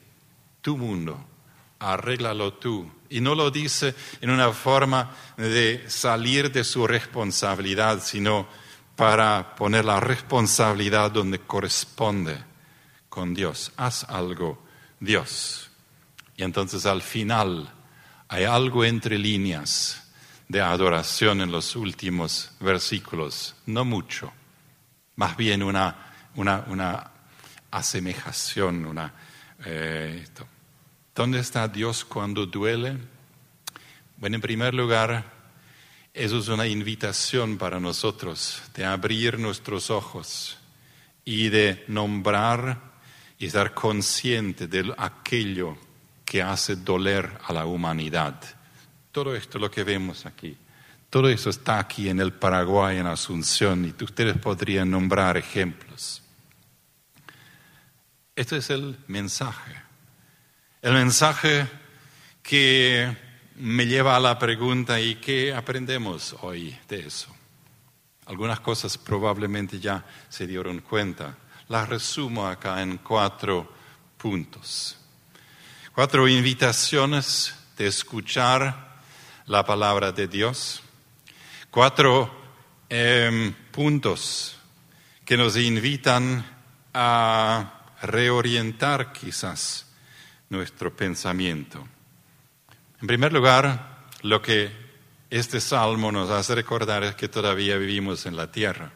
tu 0.62 0.76
mundo, 0.76 1.24
arréglalo 1.78 2.54
tú. 2.54 2.90
Y 3.08 3.20
no 3.20 3.36
lo 3.36 3.52
dice 3.52 3.94
en 4.20 4.30
una 4.30 4.50
forma 4.52 5.14
de 5.36 5.84
salir 5.86 6.50
de 6.50 6.64
su 6.64 6.88
responsabilidad, 6.88 8.02
sino 8.02 8.48
para 8.96 9.54
poner 9.54 9.84
la 9.84 10.00
responsabilidad 10.00 11.12
donde 11.12 11.38
corresponde 11.38 12.36
con 13.08 13.32
Dios. 13.32 13.70
Haz 13.76 14.02
algo, 14.08 14.71
Dios. 15.02 15.68
Y 16.36 16.44
entonces 16.44 16.86
al 16.86 17.02
final 17.02 17.68
hay 18.28 18.44
algo 18.44 18.84
entre 18.84 19.18
líneas 19.18 20.10
de 20.48 20.60
adoración 20.60 21.40
en 21.40 21.50
los 21.50 21.74
últimos 21.76 22.52
versículos, 22.60 23.56
no 23.66 23.84
mucho, 23.84 24.32
más 25.16 25.36
bien 25.36 25.62
una, 25.62 26.30
una, 26.36 26.64
una 26.68 27.10
asemejación, 27.70 28.86
una, 28.86 29.12
eh, 29.64 30.24
¿Dónde 31.14 31.40
está 31.40 31.68
Dios 31.68 32.04
cuando 32.04 32.46
duele? 32.46 32.96
Bueno, 34.16 34.36
en 34.36 34.40
primer 34.40 34.72
lugar, 34.72 35.24
eso 36.14 36.38
es 36.38 36.48
una 36.48 36.66
invitación 36.66 37.58
para 37.58 37.78
nosotros 37.78 38.62
de 38.74 38.84
abrir 38.84 39.38
nuestros 39.38 39.90
ojos 39.90 40.56
y 41.24 41.48
de 41.50 41.84
nombrar 41.88 42.91
y 43.42 43.46
estar 43.46 43.74
consciente 43.74 44.68
de 44.68 44.94
aquello 44.96 45.76
que 46.24 46.40
hace 46.40 46.76
doler 46.76 47.28
a 47.44 47.52
la 47.52 47.66
humanidad. 47.66 48.40
Todo 49.10 49.34
esto 49.34 49.58
lo 49.58 49.68
que 49.68 49.82
vemos 49.82 50.26
aquí. 50.26 50.56
Todo 51.10 51.28
eso 51.28 51.50
está 51.50 51.80
aquí 51.80 52.08
en 52.08 52.20
el 52.20 52.32
Paraguay, 52.32 52.98
en 52.98 53.08
Asunción, 53.08 53.84
y 53.84 54.04
ustedes 54.04 54.38
podrían 54.38 54.92
nombrar 54.92 55.36
ejemplos. 55.36 56.22
Este 58.36 58.58
es 58.58 58.70
el 58.70 58.96
mensaje. 59.08 59.74
El 60.80 60.92
mensaje 60.92 61.66
que 62.44 63.16
me 63.56 63.88
lleva 63.88 64.14
a 64.14 64.20
la 64.20 64.38
pregunta, 64.38 65.00
¿y 65.00 65.16
qué 65.16 65.52
aprendemos 65.52 66.36
hoy 66.42 66.78
de 66.88 67.08
eso? 67.08 67.34
Algunas 68.26 68.60
cosas 68.60 68.96
probablemente 68.96 69.80
ya 69.80 70.06
se 70.28 70.46
dieron 70.46 70.78
cuenta. 70.78 71.38
Las 71.72 71.88
resumo 71.88 72.46
acá 72.46 72.82
en 72.82 72.98
cuatro 72.98 73.66
puntos. 74.18 74.98
Cuatro 75.94 76.28
invitaciones 76.28 77.54
de 77.78 77.86
escuchar 77.86 79.00
la 79.46 79.64
palabra 79.64 80.12
de 80.12 80.28
Dios. 80.28 80.82
Cuatro 81.70 82.30
em, 82.90 83.54
puntos 83.70 84.58
que 85.24 85.38
nos 85.38 85.56
invitan 85.56 86.44
a 86.92 87.86
reorientar 88.02 89.10
quizás 89.14 89.86
nuestro 90.50 90.94
pensamiento. 90.94 91.88
En 93.00 93.06
primer 93.06 93.32
lugar, 93.32 94.08
lo 94.20 94.42
que 94.42 94.70
este 95.30 95.58
salmo 95.58 96.12
nos 96.12 96.28
hace 96.28 96.54
recordar 96.54 97.02
es 97.02 97.14
que 97.14 97.28
todavía 97.28 97.78
vivimos 97.78 98.26
en 98.26 98.36
la 98.36 98.52
tierra 98.52 98.92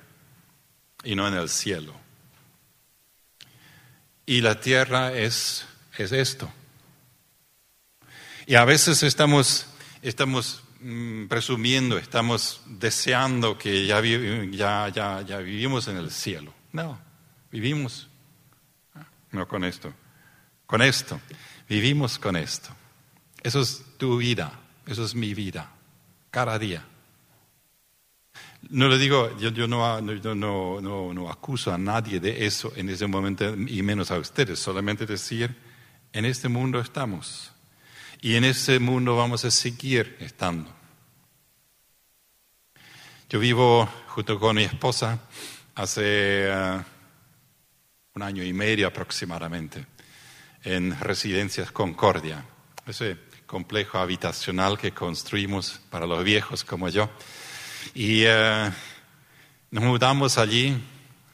y 1.05 1.15
no 1.15 1.27
en 1.27 1.33
el 1.33 1.49
cielo. 1.49 2.05
Y 4.27 4.41
la 4.41 4.61
tierra 4.61 5.13
es, 5.13 5.65
es 5.97 6.11
esto. 6.11 6.53
Y 8.47 8.57
a 8.57 8.65
veces 8.65 9.05
estamos, 9.05 9.67
estamos 10.03 10.63
mm, 10.81 11.27
presumiendo, 11.27 11.97
estamos 11.97 12.61
deseando 12.67 13.57
que 13.57 13.87
ya, 13.87 14.03
ya, 14.51 14.89
ya, 14.89 15.23
ya 15.23 15.39
vivimos 15.39 15.87
en 15.89 15.97
el 15.97 16.11
cielo. 16.11 16.53
No, 16.73 16.99
vivimos. 17.53 18.09
No 19.31 19.47
con 19.47 19.65
esto. 19.65 19.93
Con 20.67 20.83
esto. 20.83 21.21
Vivimos 21.69 22.19
con 22.19 22.37
esto. 22.37 22.71
Eso 23.43 23.61
es 23.61 23.85
tu 23.97 24.17
vida, 24.17 24.53
eso 24.87 25.05
es 25.05 25.15
mi 25.15 25.35
vida, 25.35 25.71
cada 26.31 26.59
día. 26.59 26.85
No 28.69 28.89
le 28.89 28.99
digo, 28.99 29.37
yo, 29.39 29.69
no, 29.69 31.31
acuso 31.31 31.73
a 31.73 31.79
nadie 31.79 32.19
de 32.19 32.47
eso 32.47 32.73
en 32.75 32.89
ese 32.89 33.07
momento 33.07 33.55
y 33.55 33.83
menos 33.83 34.11
a 34.11 34.19
ustedes, 34.19 34.59
solamente 34.59 35.07
decir, 35.07 35.55
en 36.13 36.25
este 36.25 36.49
mundo 36.49 36.81
estamos 36.81 37.53
y 38.21 38.35
en 38.35 38.45
ese 38.45 38.79
mundo 38.79 39.17
vamos 39.17 39.45
a 39.45 39.51
seguir 39.51 40.17
estando. 40.21 40.71
Yo 43.29 43.39
vivo 43.39 43.89
junto 44.09 44.39
con 44.39 44.57
mi 44.57 44.65
esposa 44.65 45.21
hace 45.75 46.49
uh, 46.49 46.83
un 48.15 48.23
año 48.23 48.43
y 48.43 48.53
medio 48.53 48.89
aproximadamente 48.89 49.87
en 50.65 50.99
Residencias 50.99 51.71
Concordia. 51.71 52.45
Ese 52.87 53.19
complejo 53.47 53.99
habitacional 53.99 54.79
que 54.79 54.93
construimos 54.93 55.81
para 55.91 56.07
los 56.07 56.25
viejos 56.25 56.65
como 56.65 56.89
yo. 56.89 57.09
Y 57.95 58.23
eh, 58.25 58.71
nos 59.71 59.85
mudamos 59.85 60.39
allí 60.39 60.77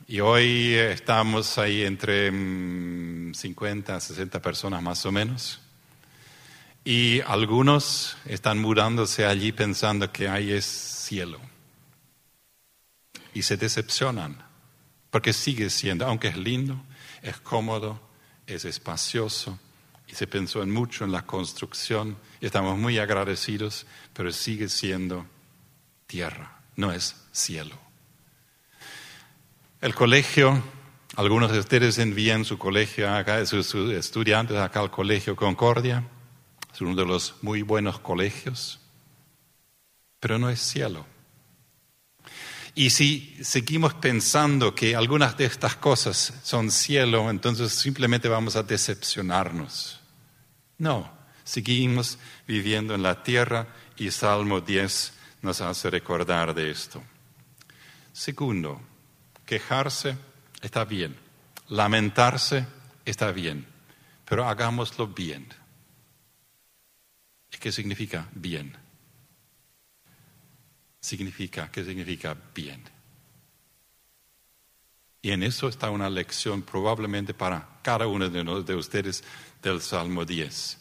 y 0.06 0.20
hoy 0.20 0.74
estamos 0.74 1.58
ahí 1.58 1.82
entre 1.82 2.30
50, 2.30 3.96
mm, 3.96 4.00
60 4.00 4.42
personas 4.42 4.82
más 4.82 5.04
o 5.06 5.12
menos. 5.12 5.60
Y 6.84 7.20
algunos 7.20 8.16
están 8.26 8.58
mudándose 8.58 9.24
allí 9.24 9.52
pensando 9.52 10.12
que 10.12 10.28
ahí 10.28 10.52
es 10.52 10.64
cielo. 10.64 11.40
Y 13.34 13.42
se 13.42 13.56
decepcionan, 13.56 14.44
porque 15.10 15.32
sigue 15.32 15.70
siendo, 15.70 16.06
aunque 16.06 16.28
es 16.28 16.36
lindo, 16.36 16.82
es 17.22 17.38
cómodo, 17.38 18.00
es 18.46 18.64
espacioso, 18.64 19.58
y 20.08 20.14
se 20.14 20.26
pensó 20.26 20.62
en 20.62 20.70
mucho 20.70 21.04
en 21.04 21.12
la 21.12 21.22
construcción 21.22 22.18
y 22.40 22.46
estamos 22.46 22.78
muy 22.78 22.98
agradecidos, 22.98 23.86
pero 24.12 24.30
sigue 24.30 24.68
siendo 24.68 25.26
tierra, 26.12 26.60
no 26.76 26.92
es 26.92 27.16
cielo. 27.32 27.74
El 29.80 29.94
colegio, 29.94 30.62
algunos 31.16 31.50
de 31.50 31.58
ustedes 31.58 31.96
envían 31.96 32.44
su 32.44 32.58
colegio 32.58 33.10
acá, 33.10 33.46
sus, 33.46 33.74
estudiantes 33.74 34.58
acá 34.58 34.80
al 34.80 34.90
colegio 34.90 35.34
Concordia, 35.34 36.04
es 36.70 36.82
uno 36.82 36.94
de 36.94 37.06
los 37.06 37.36
muy 37.40 37.62
buenos 37.62 37.98
colegios, 37.98 38.78
pero 40.20 40.38
no 40.38 40.50
es 40.50 40.60
cielo. 40.60 41.06
Y 42.74 42.90
si 42.90 43.34
seguimos 43.42 43.94
pensando 43.94 44.74
que 44.74 44.94
algunas 44.94 45.38
de 45.38 45.46
estas 45.46 45.76
cosas 45.76 46.34
son 46.42 46.70
cielo, 46.70 47.30
entonces 47.30 47.72
simplemente 47.72 48.28
vamos 48.28 48.54
a 48.56 48.62
decepcionarnos. 48.62 49.98
No, 50.76 51.10
seguimos 51.42 52.18
viviendo 52.46 52.94
en 52.94 53.02
la 53.02 53.22
tierra 53.22 53.66
y 53.96 54.10
Salmo 54.10 54.60
10 54.60 55.21
nos 55.42 55.60
hace 55.60 55.90
recordar 55.90 56.54
de 56.54 56.70
esto. 56.70 57.02
Segundo, 58.12 58.80
quejarse 59.44 60.16
está 60.60 60.84
bien, 60.84 61.16
lamentarse 61.68 62.66
está 63.04 63.32
bien, 63.32 63.66
pero 64.24 64.48
hagámoslo 64.48 65.08
bien. 65.08 65.48
¿Y 67.52 67.58
qué 67.58 67.72
significa 67.72 68.28
bien? 68.32 68.76
Significa, 71.00 71.70
¿qué 71.70 71.84
significa 71.84 72.36
bien? 72.54 72.84
Y 75.20 75.30
en 75.30 75.42
eso 75.42 75.68
está 75.68 75.90
una 75.90 76.10
lección 76.10 76.62
probablemente 76.62 77.34
para 77.34 77.78
cada 77.82 78.06
uno 78.06 78.28
de 78.28 78.74
ustedes 78.74 79.22
del 79.62 79.80
Salmo 79.80 80.24
10. 80.24 80.78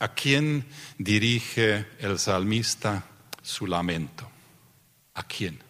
¿A 0.00 0.08
quién 0.14 0.66
dirige 0.98 1.86
el 2.00 2.18
salmista 2.18 3.06
su 3.44 3.66
lamento? 3.66 4.28
¿A 5.12 5.22
quién? 5.22 5.62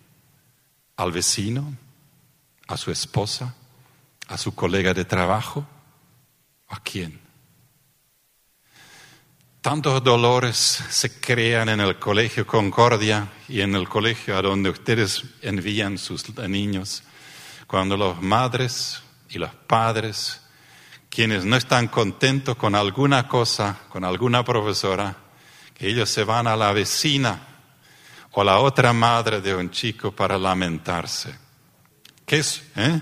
¿Al 0.97 1.13
vecino? 1.13 1.77
¿A 2.69 2.77
su 2.77 2.91
esposa? 2.91 3.55
¿A 4.29 4.39
su 4.39 4.55
colega 4.55 4.95
de 4.95 5.05
trabajo? 5.05 5.67
¿A 6.69 6.81
quién? 6.81 7.21
Tantos 9.61 10.05
dolores 10.05 10.57
se 10.57 11.21
crean 11.21 11.69
en 11.69 11.81
el 11.81 11.99
colegio 11.99 12.47
Concordia 12.47 13.29
y 13.49 13.61
en 13.61 13.75
el 13.75 13.89
colegio 13.89 14.37
a 14.39 14.43
donde 14.43 14.71
ustedes 14.71 15.25
envían 15.43 15.99
sus 15.99 16.37
niños 16.39 17.03
cuando 17.67 17.97
los 17.97 18.21
madres 18.23 19.03
y 19.31 19.39
los 19.39 19.55
padres, 19.55 20.43
quienes 21.09 21.45
no 21.45 21.57
están 21.57 21.89
contentos 21.89 22.57
con 22.57 22.75
alguna 22.75 23.27
cosa, 23.27 23.81
con 23.89 24.05
alguna 24.05 24.45
profesora, 24.45 25.17
que 25.73 25.89
ellos 25.89 26.11
se 26.11 26.25
van 26.25 26.47
a 26.47 26.57
la 26.57 26.73
vecina 26.73 27.54
o 28.35 28.44
la 28.44 28.59
otra 28.59 28.92
madre 28.92 29.40
de 29.40 29.55
un 29.55 29.70
chico 29.70 30.12
para 30.12 30.37
lamentarse. 30.37 31.35
¿Qué 32.27 32.38
es? 32.38 32.62
Eh? 32.77 33.01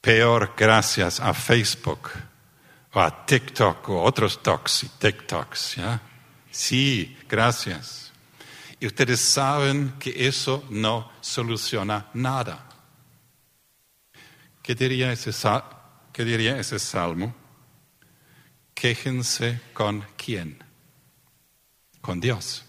Peor 0.00 0.54
gracias 0.56 1.20
a 1.20 1.32
Facebook 1.32 2.10
o 2.92 3.00
a 3.00 3.26
TikTok 3.26 3.88
o 3.88 4.02
otros 4.02 4.42
talks 4.42 4.84
y 4.84 4.88
TikToks. 4.88 5.76
¿ya? 5.76 6.00
Sí, 6.50 7.16
gracias. 7.28 8.12
Y 8.80 8.86
ustedes 8.86 9.20
saben 9.20 9.94
que 9.98 10.28
eso 10.28 10.64
no 10.70 11.10
soluciona 11.20 12.06
nada. 12.14 12.68
¿Qué 14.62 14.74
diría 14.74 15.10
ese, 15.10 15.32
qué 16.12 16.24
diría 16.24 16.58
ese 16.58 16.78
salmo? 16.78 17.34
Quéjense 18.74 19.60
con 19.72 20.04
quién? 20.16 20.62
Con 22.00 22.20
Dios. 22.20 22.67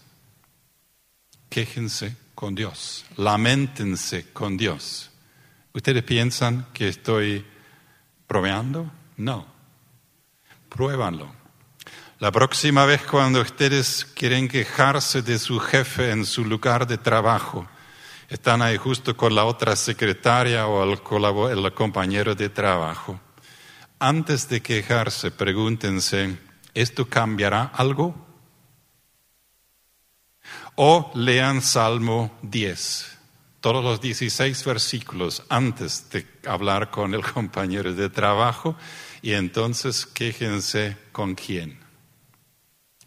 Quéjense 1.50 2.16
con 2.36 2.54
Dios. 2.54 3.04
Lamentense 3.16 4.32
con 4.32 4.56
Dios. 4.56 5.10
¿Ustedes 5.74 6.04
piensan 6.04 6.68
que 6.72 6.88
estoy 6.88 7.44
probando? 8.28 8.90
No. 9.16 9.46
Pruébanlo. 10.68 11.34
La 12.20 12.30
próxima 12.30 12.84
vez 12.84 13.02
cuando 13.02 13.40
ustedes 13.40 14.04
quieren 14.14 14.46
quejarse 14.46 15.22
de 15.22 15.40
su 15.40 15.58
jefe 15.58 16.12
en 16.12 16.24
su 16.24 16.44
lugar 16.44 16.86
de 16.86 16.98
trabajo, 16.98 17.66
están 18.28 18.62
ahí 18.62 18.76
justo 18.76 19.16
con 19.16 19.34
la 19.34 19.44
otra 19.44 19.74
secretaria 19.74 20.68
o 20.68 20.84
el, 20.84 21.00
el 21.50 21.74
compañero 21.74 22.36
de 22.36 22.48
trabajo. 22.48 23.20
Antes 23.98 24.48
de 24.48 24.62
quejarse, 24.62 25.32
pregúntense, 25.32 26.38
¿esto 26.74 27.08
cambiará 27.08 27.64
algo? 27.74 28.29
O 30.82 31.12
lean 31.14 31.60
Salmo 31.60 32.38
10, 32.40 33.18
todos 33.60 33.84
los 33.84 34.00
16 34.00 34.64
versículos 34.64 35.42
antes 35.50 36.08
de 36.08 36.26
hablar 36.46 36.90
con 36.90 37.12
el 37.12 37.20
compañero 37.34 37.92
de 37.92 38.08
trabajo 38.08 38.76
y 39.20 39.32
entonces 39.32 40.06
quéjense 40.06 40.96
con 41.12 41.34
quién? 41.34 41.78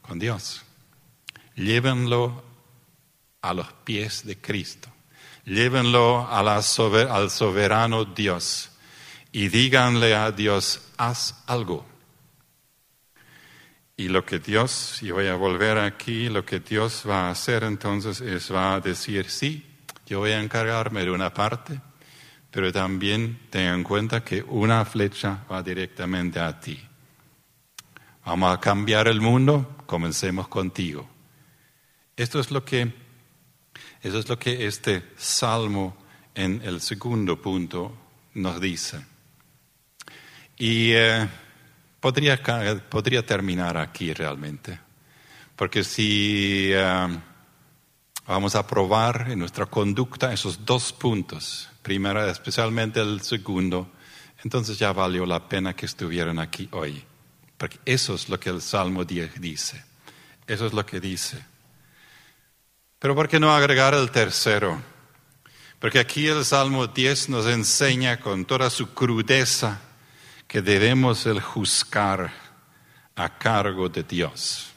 Con 0.03 0.19
Dios. 0.19 0.61
Llévenlo 1.55 2.43
a 3.41 3.55
los 3.55 3.73
pies 3.83 4.23
de 4.23 4.39
Cristo. 4.39 4.89
Llévenlo 5.43 6.27
al 6.29 6.61
soberano 6.61 8.05
Dios 8.05 8.69
y 9.31 9.47
díganle 9.47 10.13
a 10.13 10.31
Dios, 10.31 10.79
haz 10.95 11.41
algo. 11.47 11.92
Y 13.95 14.07
lo 14.07 14.25
que 14.25 14.39
Dios, 14.39 15.03
y 15.03 15.11
voy 15.11 15.27
a 15.27 15.35
volver 15.35 15.77
aquí, 15.77 16.29
lo 16.29 16.43
que 16.45 16.59
Dios 16.59 17.03
va 17.07 17.27
a 17.27 17.31
hacer 17.31 17.63
entonces 17.63 18.21
es 18.21 18.51
va 18.51 18.73
a 18.73 18.79
decir, 18.79 19.29
sí, 19.29 19.65
yo 20.07 20.19
voy 20.19 20.31
a 20.31 20.41
encargarme 20.41 21.05
de 21.05 21.11
una 21.11 21.33
parte, 21.33 21.79
pero 22.49 22.71
también 22.71 23.39
ten 23.49 23.67
en 23.73 23.83
cuenta 23.83 24.23
que 24.23 24.41
una 24.41 24.83
flecha 24.85 25.45
va 25.51 25.61
directamente 25.61 26.39
a 26.39 26.59
ti. 26.59 26.79
Vamos 28.25 28.55
a 28.55 28.59
cambiar 28.59 29.07
el 29.07 29.21
mundo, 29.21 29.75
comencemos 29.85 30.47
contigo. 30.47 31.07
Esto 32.15 32.39
es 32.39 32.51
lo 32.51 32.63
que 32.63 33.03
eso 34.03 34.19
es 34.19 34.27
lo 34.27 34.37
que 34.37 34.67
este 34.67 35.01
salmo 35.15 35.95
en 36.35 36.61
el 36.63 36.81
segundo 36.81 37.41
punto 37.41 37.95
nos 38.33 38.59
dice. 38.59 39.05
Y 40.57 40.91
eh, 40.91 41.27
podría, 42.03 42.37
podría, 42.89 43.25
terminar 43.25 43.77
aquí 43.77 44.13
realmente, 44.13 44.77
porque 45.55 45.85
si 45.85 46.69
eh, 46.73 47.07
vamos 48.27 48.55
a 48.55 48.67
probar 48.67 49.27
en 49.29 49.39
nuestra 49.39 49.67
conducta 49.67 50.33
esos 50.33 50.65
dos 50.65 50.91
puntos, 50.91 51.69
primero 51.81 52.29
especialmente 52.29 52.99
el 52.99 53.21
segundo, 53.21 53.89
entonces 54.43 54.77
ya 54.77 54.91
valió 54.91 55.25
la 55.25 55.47
pena 55.47 55.77
que 55.77 55.85
estuvieran 55.85 56.39
aquí 56.39 56.67
hoy, 56.71 57.01
porque 57.57 57.79
eso 57.85 58.15
es 58.15 58.27
lo 58.27 58.37
que 58.37 58.49
el 58.49 58.61
Salmo 58.61 59.05
10 59.05 59.39
dice, 59.39 59.81
eso 60.45 60.65
es 60.65 60.73
lo 60.73 60.85
que 60.85 60.99
dice. 60.99 61.41
Pero 62.99 63.15
¿por 63.15 63.29
qué 63.29 63.39
no 63.39 63.55
agregar 63.55 63.93
el 63.93 64.11
tercero? 64.11 64.81
Porque 65.79 65.99
aquí 65.99 66.27
el 66.27 66.43
Salmo 66.43 66.87
10 66.87 67.29
nos 67.29 67.45
enseña 67.45 68.19
con 68.19 68.43
toda 68.43 68.69
su 68.69 68.93
crudeza 68.93 69.79
que 70.53 70.61
debemos 70.61 71.25
el 71.25 71.41
juzgar 71.41 72.31
a 73.15 73.39
cargo 73.39 73.89
de 73.89 74.03
Dios. 74.03 74.69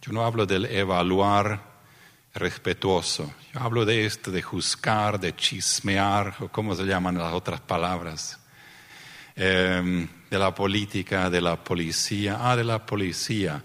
Yo 0.00 0.12
no 0.12 0.24
hablo 0.24 0.46
del 0.46 0.64
evaluar 0.64 1.62
respetuoso, 2.32 3.34
yo 3.52 3.60
hablo 3.60 3.84
de 3.84 4.06
esto, 4.06 4.30
de 4.30 4.40
juzgar, 4.40 5.20
de 5.20 5.36
chismear, 5.36 6.36
o 6.40 6.48
cómo 6.48 6.74
se 6.74 6.84
llaman 6.84 7.18
las 7.18 7.34
otras 7.34 7.60
palabras, 7.60 8.40
em, 9.36 10.08
de 10.30 10.38
la 10.38 10.54
política, 10.54 11.28
de 11.28 11.42
la 11.42 11.62
policía, 11.62 12.38
ah, 12.40 12.56
de 12.56 12.64
la 12.64 12.86
policía. 12.86 13.62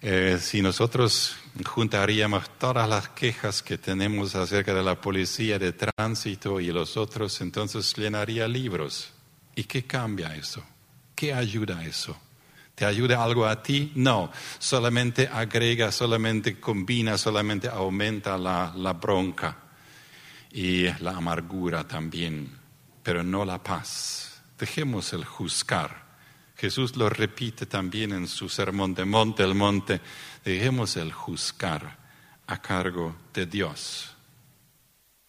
Eh, 0.00 0.38
si 0.40 0.62
nosotros 0.62 1.36
juntaríamos 1.66 2.48
todas 2.56 2.88
las 2.88 3.10
quejas 3.10 3.62
que 3.62 3.76
tenemos 3.76 4.34
acerca 4.34 4.72
de 4.72 4.82
la 4.82 4.98
policía 4.98 5.58
de 5.58 5.74
tránsito 5.74 6.60
y 6.60 6.68
los 6.68 6.96
otros, 6.96 7.42
entonces 7.42 7.94
llenaría 7.94 8.48
libros. 8.48 9.12
¿Y 9.58 9.64
qué 9.64 9.84
cambia 9.84 10.34
eso? 10.36 10.64
¿Qué 11.14 11.34
ayuda 11.34 11.84
eso? 11.84 12.16
¿Te 12.74 12.84
ayuda 12.84 13.22
algo 13.22 13.44
a 13.44 13.60
ti? 13.60 13.90
No, 13.96 14.30
solamente 14.58 15.26
agrega, 15.26 15.90
solamente 15.90 16.60
combina, 16.60 17.18
solamente 17.18 17.68
aumenta 17.68 18.38
la, 18.38 18.72
la 18.76 18.92
bronca 18.92 19.56
y 20.52 20.84
la 21.02 21.16
amargura 21.16 21.86
también, 21.86 22.56
pero 23.02 23.24
no 23.24 23.44
la 23.44 23.62
paz. 23.62 24.40
Dejemos 24.56 25.12
el 25.12 25.24
juzgar 25.24 26.08
Jesús 26.58 26.96
lo 26.96 27.08
repite 27.08 27.66
también 27.66 28.12
en 28.12 28.26
su 28.26 28.48
sermón 28.48 28.92
de 28.92 29.04
monte, 29.04 29.44
el 29.44 29.54
monte, 29.54 30.00
dejemos 30.44 30.96
el 30.96 31.12
juzgar 31.12 31.96
a 32.48 32.60
cargo 32.60 33.14
de 33.32 33.46
Dios. 33.46 34.16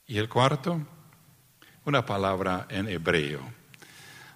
Y 0.07 0.17
el 0.17 0.27
cuarto, 0.27 0.81
una 1.85 2.03
palabra 2.03 2.65
en 2.71 2.87
hebreo. 2.87 3.58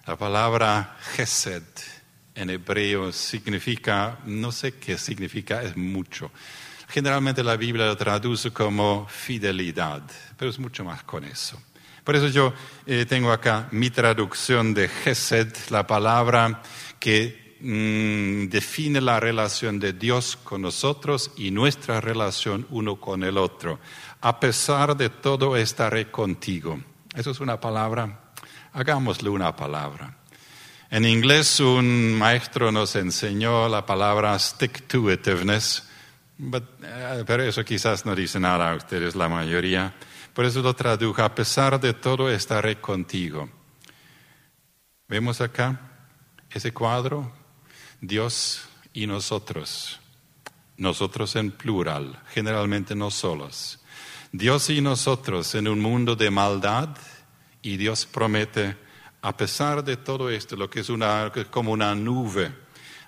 La 0.06 0.16
palabra 0.18 0.98
gesed 1.16 1.62
en 2.34 2.50
hebreo 2.50 3.10
significa, 3.10 4.18
no 4.26 4.52
sé 4.52 4.74
qué 4.74 4.98
significa, 4.98 5.62
es 5.62 5.78
mucho. 5.78 6.30
Generalmente 6.88 7.42
la 7.42 7.56
Biblia 7.56 7.86
lo 7.86 7.96
traduce 7.96 8.50
como 8.50 9.06
fidelidad, 9.08 10.02
pero 10.36 10.50
es 10.50 10.58
mucho 10.58 10.84
más 10.84 11.04
con 11.04 11.24
eso. 11.24 11.58
Por 12.04 12.16
eso 12.16 12.28
yo 12.28 12.52
eh, 12.84 13.06
tengo 13.08 13.32
acá 13.32 13.68
mi 13.70 13.88
traducción 13.88 14.74
de 14.74 14.88
Gesed, 14.88 15.54
la 15.70 15.86
palabra 15.86 16.62
que 17.00 17.56
mm, 17.60 18.50
define 18.50 19.00
la 19.00 19.20
relación 19.20 19.80
de 19.80 19.94
Dios 19.94 20.36
con 20.36 20.60
nosotros 20.60 21.30
y 21.38 21.50
nuestra 21.50 22.02
relación 22.02 22.66
uno 22.68 23.00
con 23.00 23.24
el 23.24 23.38
otro. 23.38 23.80
A 24.20 24.38
pesar 24.38 24.94
de 24.98 25.08
todo 25.08 25.56
estaré 25.56 26.10
contigo. 26.10 26.78
Eso 27.14 27.30
es 27.30 27.40
una 27.40 27.58
palabra. 27.58 28.23
Hagámosle 28.74 29.30
una 29.30 29.54
palabra. 29.54 30.16
En 30.90 31.04
inglés 31.04 31.60
un 31.60 32.12
maestro 32.14 32.72
nos 32.72 32.96
enseñó 32.96 33.68
la 33.68 33.86
palabra 33.86 34.36
stick-to-itiveness, 34.36 35.84
eh, 36.40 37.24
pero 37.24 37.44
eso 37.44 37.64
quizás 37.64 38.04
no 38.04 38.16
dice 38.16 38.40
nada 38.40 38.72
a 38.72 38.74
ustedes 38.74 39.14
la 39.14 39.28
mayoría. 39.28 39.94
Por 40.32 40.44
eso 40.44 40.60
lo 40.60 40.74
tradujo, 40.74 41.22
a 41.22 41.32
pesar 41.32 41.80
de 41.80 41.94
todo 41.94 42.28
estaré 42.28 42.80
contigo. 42.80 43.48
Vemos 45.06 45.40
acá 45.40 45.80
ese 46.50 46.72
cuadro, 46.72 47.32
Dios 48.00 48.68
y 48.92 49.06
nosotros, 49.06 50.00
nosotros 50.76 51.36
en 51.36 51.52
plural, 51.52 52.20
generalmente 52.30 52.96
no 52.96 53.12
solos. 53.12 53.78
Dios 54.32 54.68
y 54.68 54.80
nosotros 54.80 55.54
en 55.54 55.68
un 55.68 55.78
mundo 55.78 56.16
de 56.16 56.28
maldad 56.32 56.88
y 57.64 57.78
Dios 57.78 58.04
promete, 58.04 58.76
a 59.22 59.36
pesar 59.36 59.82
de 59.82 59.96
todo 59.96 60.28
esto, 60.28 60.54
lo 60.54 60.68
que 60.68 60.80
es 60.80 60.90
una, 60.90 61.32
como 61.50 61.72
una 61.72 61.94
nube 61.94 62.52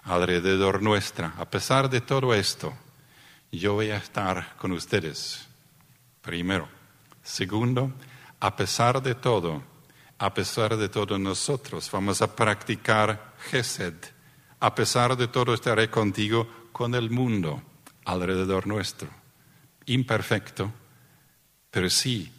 alrededor 0.04 0.82
nuestra, 0.82 1.34
a 1.36 1.48
pesar 1.48 1.90
de 1.90 2.00
todo 2.00 2.34
esto, 2.34 2.72
yo 3.52 3.74
voy 3.74 3.90
a 3.90 3.98
estar 3.98 4.57
con 4.57 4.72
ustedes. 4.72 5.46
Primero. 6.22 6.68
Segundo, 7.22 7.92
a 8.40 8.57
pesar 8.57 9.02
de 9.02 9.14
todo, 9.14 9.62
a 10.18 10.32
pesar 10.32 10.76
de 10.76 10.88
todo 10.88 11.18
nosotros 11.18 11.90
vamos 11.90 12.22
a 12.22 12.34
practicar 12.34 13.34
Gesed. 13.50 13.94
A 14.61 14.74
pesar 14.74 15.16
de 15.18 15.28
todo 15.28 15.52
estaré 15.52 15.90
contigo 15.90 16.48
con 16.72 16.94
el 16.94 17.11
mundo 17.11 17.62
alrededor 18.07 18.66
nuestro. 18.66 19.11
Imperfecto, 19.84 20.72
pero 21.70 21.90
sí, 21.90 22.32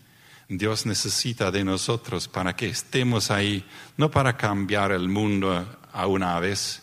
Dios 0.49 0.85
necesita 0.85 1.51
de 1.51 1.63
nosotros 1.63 2.27
para 2.27 2.55
que 2.55 2.67
estemos 2.69 3.31
ahí, 3.31 3.65
no 3.97 4.09
para 4.09 4.37
cambiar 4.37 4.91
el 4.91 5.09
mundo 5.09 5.77
a 5.91 6.07
una 6.07 6.39
vez, 6.39 6.81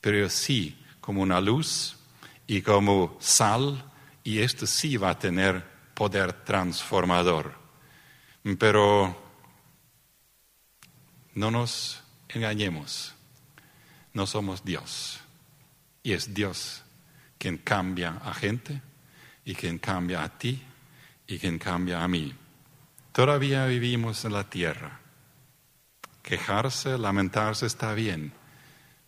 pero 0.00 0.28
sí 0.28 0.78
como 1.00 1.22
una 1.22 1.40
luz 1.40 1.96
y 2.46 2.60
como 2.60 3.16
sal, 3.20 3.90
y 4.22 4.40
esto 4.40 4.66
sí 4.66 4.96
va 4.96 5.10
a 5.10 5.18
tener 5.18 5.64
poder 5.94 6.44
transformador. 6.44 7.54
Pero 8.58 9.16
no 11.34 11.50
nos 11.50 12.02
engañemos, 12.28 13.14
no 14.12 14.26
somos 14.26 14.62
Dios. 14.62 15.20
Y 16.02 16.12
es 16.12 16.34
Dios 16.34 16.82
quien 17.38 17.56
cambia 17.58 18.20
a 18.22 18.34
gente 18.34 18.82
y 19.44 19.54
quien 19.54 19.78
cambia 19.78 20.22
a 20.22 20.38
ti 20.38 20.62
y 21.26 21.38
quien 21.38 21.58
cambia 21.58 22.04
a 22.04 22.08
mí. 22.08 22.34
Todavía 23.14 23.64
vivimos 23.64 24.26
en 24.26 24.34
la 24.34 24.44
tierra. 24.50 25.00
Quejarse, 26.22 26.98
lamentarse 26.98 27.64
está 27.64 27.94
bien, 27.94 28.34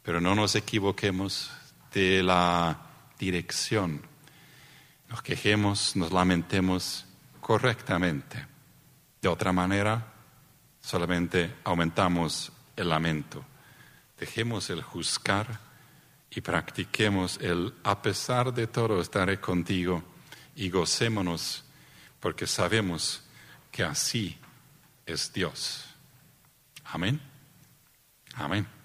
pero 0.02 0.22
no 0.22 0.34
nos 0.34 0.54
equivoquemos 0.54 1.50
de 1.92 2.22
la 2.22 2.78
dirección 3.18 4.16
nos 5.08 5.22
quejemos, 5.22 5.96
nos 5.96 6.12
lamentemos 6.12 7.06
correctamente. 7.40 8.46
De 9.20 9.28
otra 9.28 9.52
manera, 9.52 10.12
solamente 10.80 11.54
aumentamos 11.64 12.52
el 12.74 12.88
lamento. 12.88 13.44
Dejemos 14.18 14.70
el 14.70 14.82
juzgar 14.82 15.60
y 16.30 16.40
practiquemos 16.40 17.38
el 17.40 17.74
a 17.84 18.02
pesar 18.02 18.52
de 18.52 18.66
todo 18.66 19.00
estaré 19.00 19.40
contigo 19.40 20.02
y 20.54 20.70
gocémonos 20.70 21.64
porque 22.20 22.46
sabemos 22.46 23.22
que 23.76 23.84
así 23.84 24.34
es 25.04 25.30
Dios. 25.34 25.84
Amén. 26.82 27.20
Amén. 28.34 28.75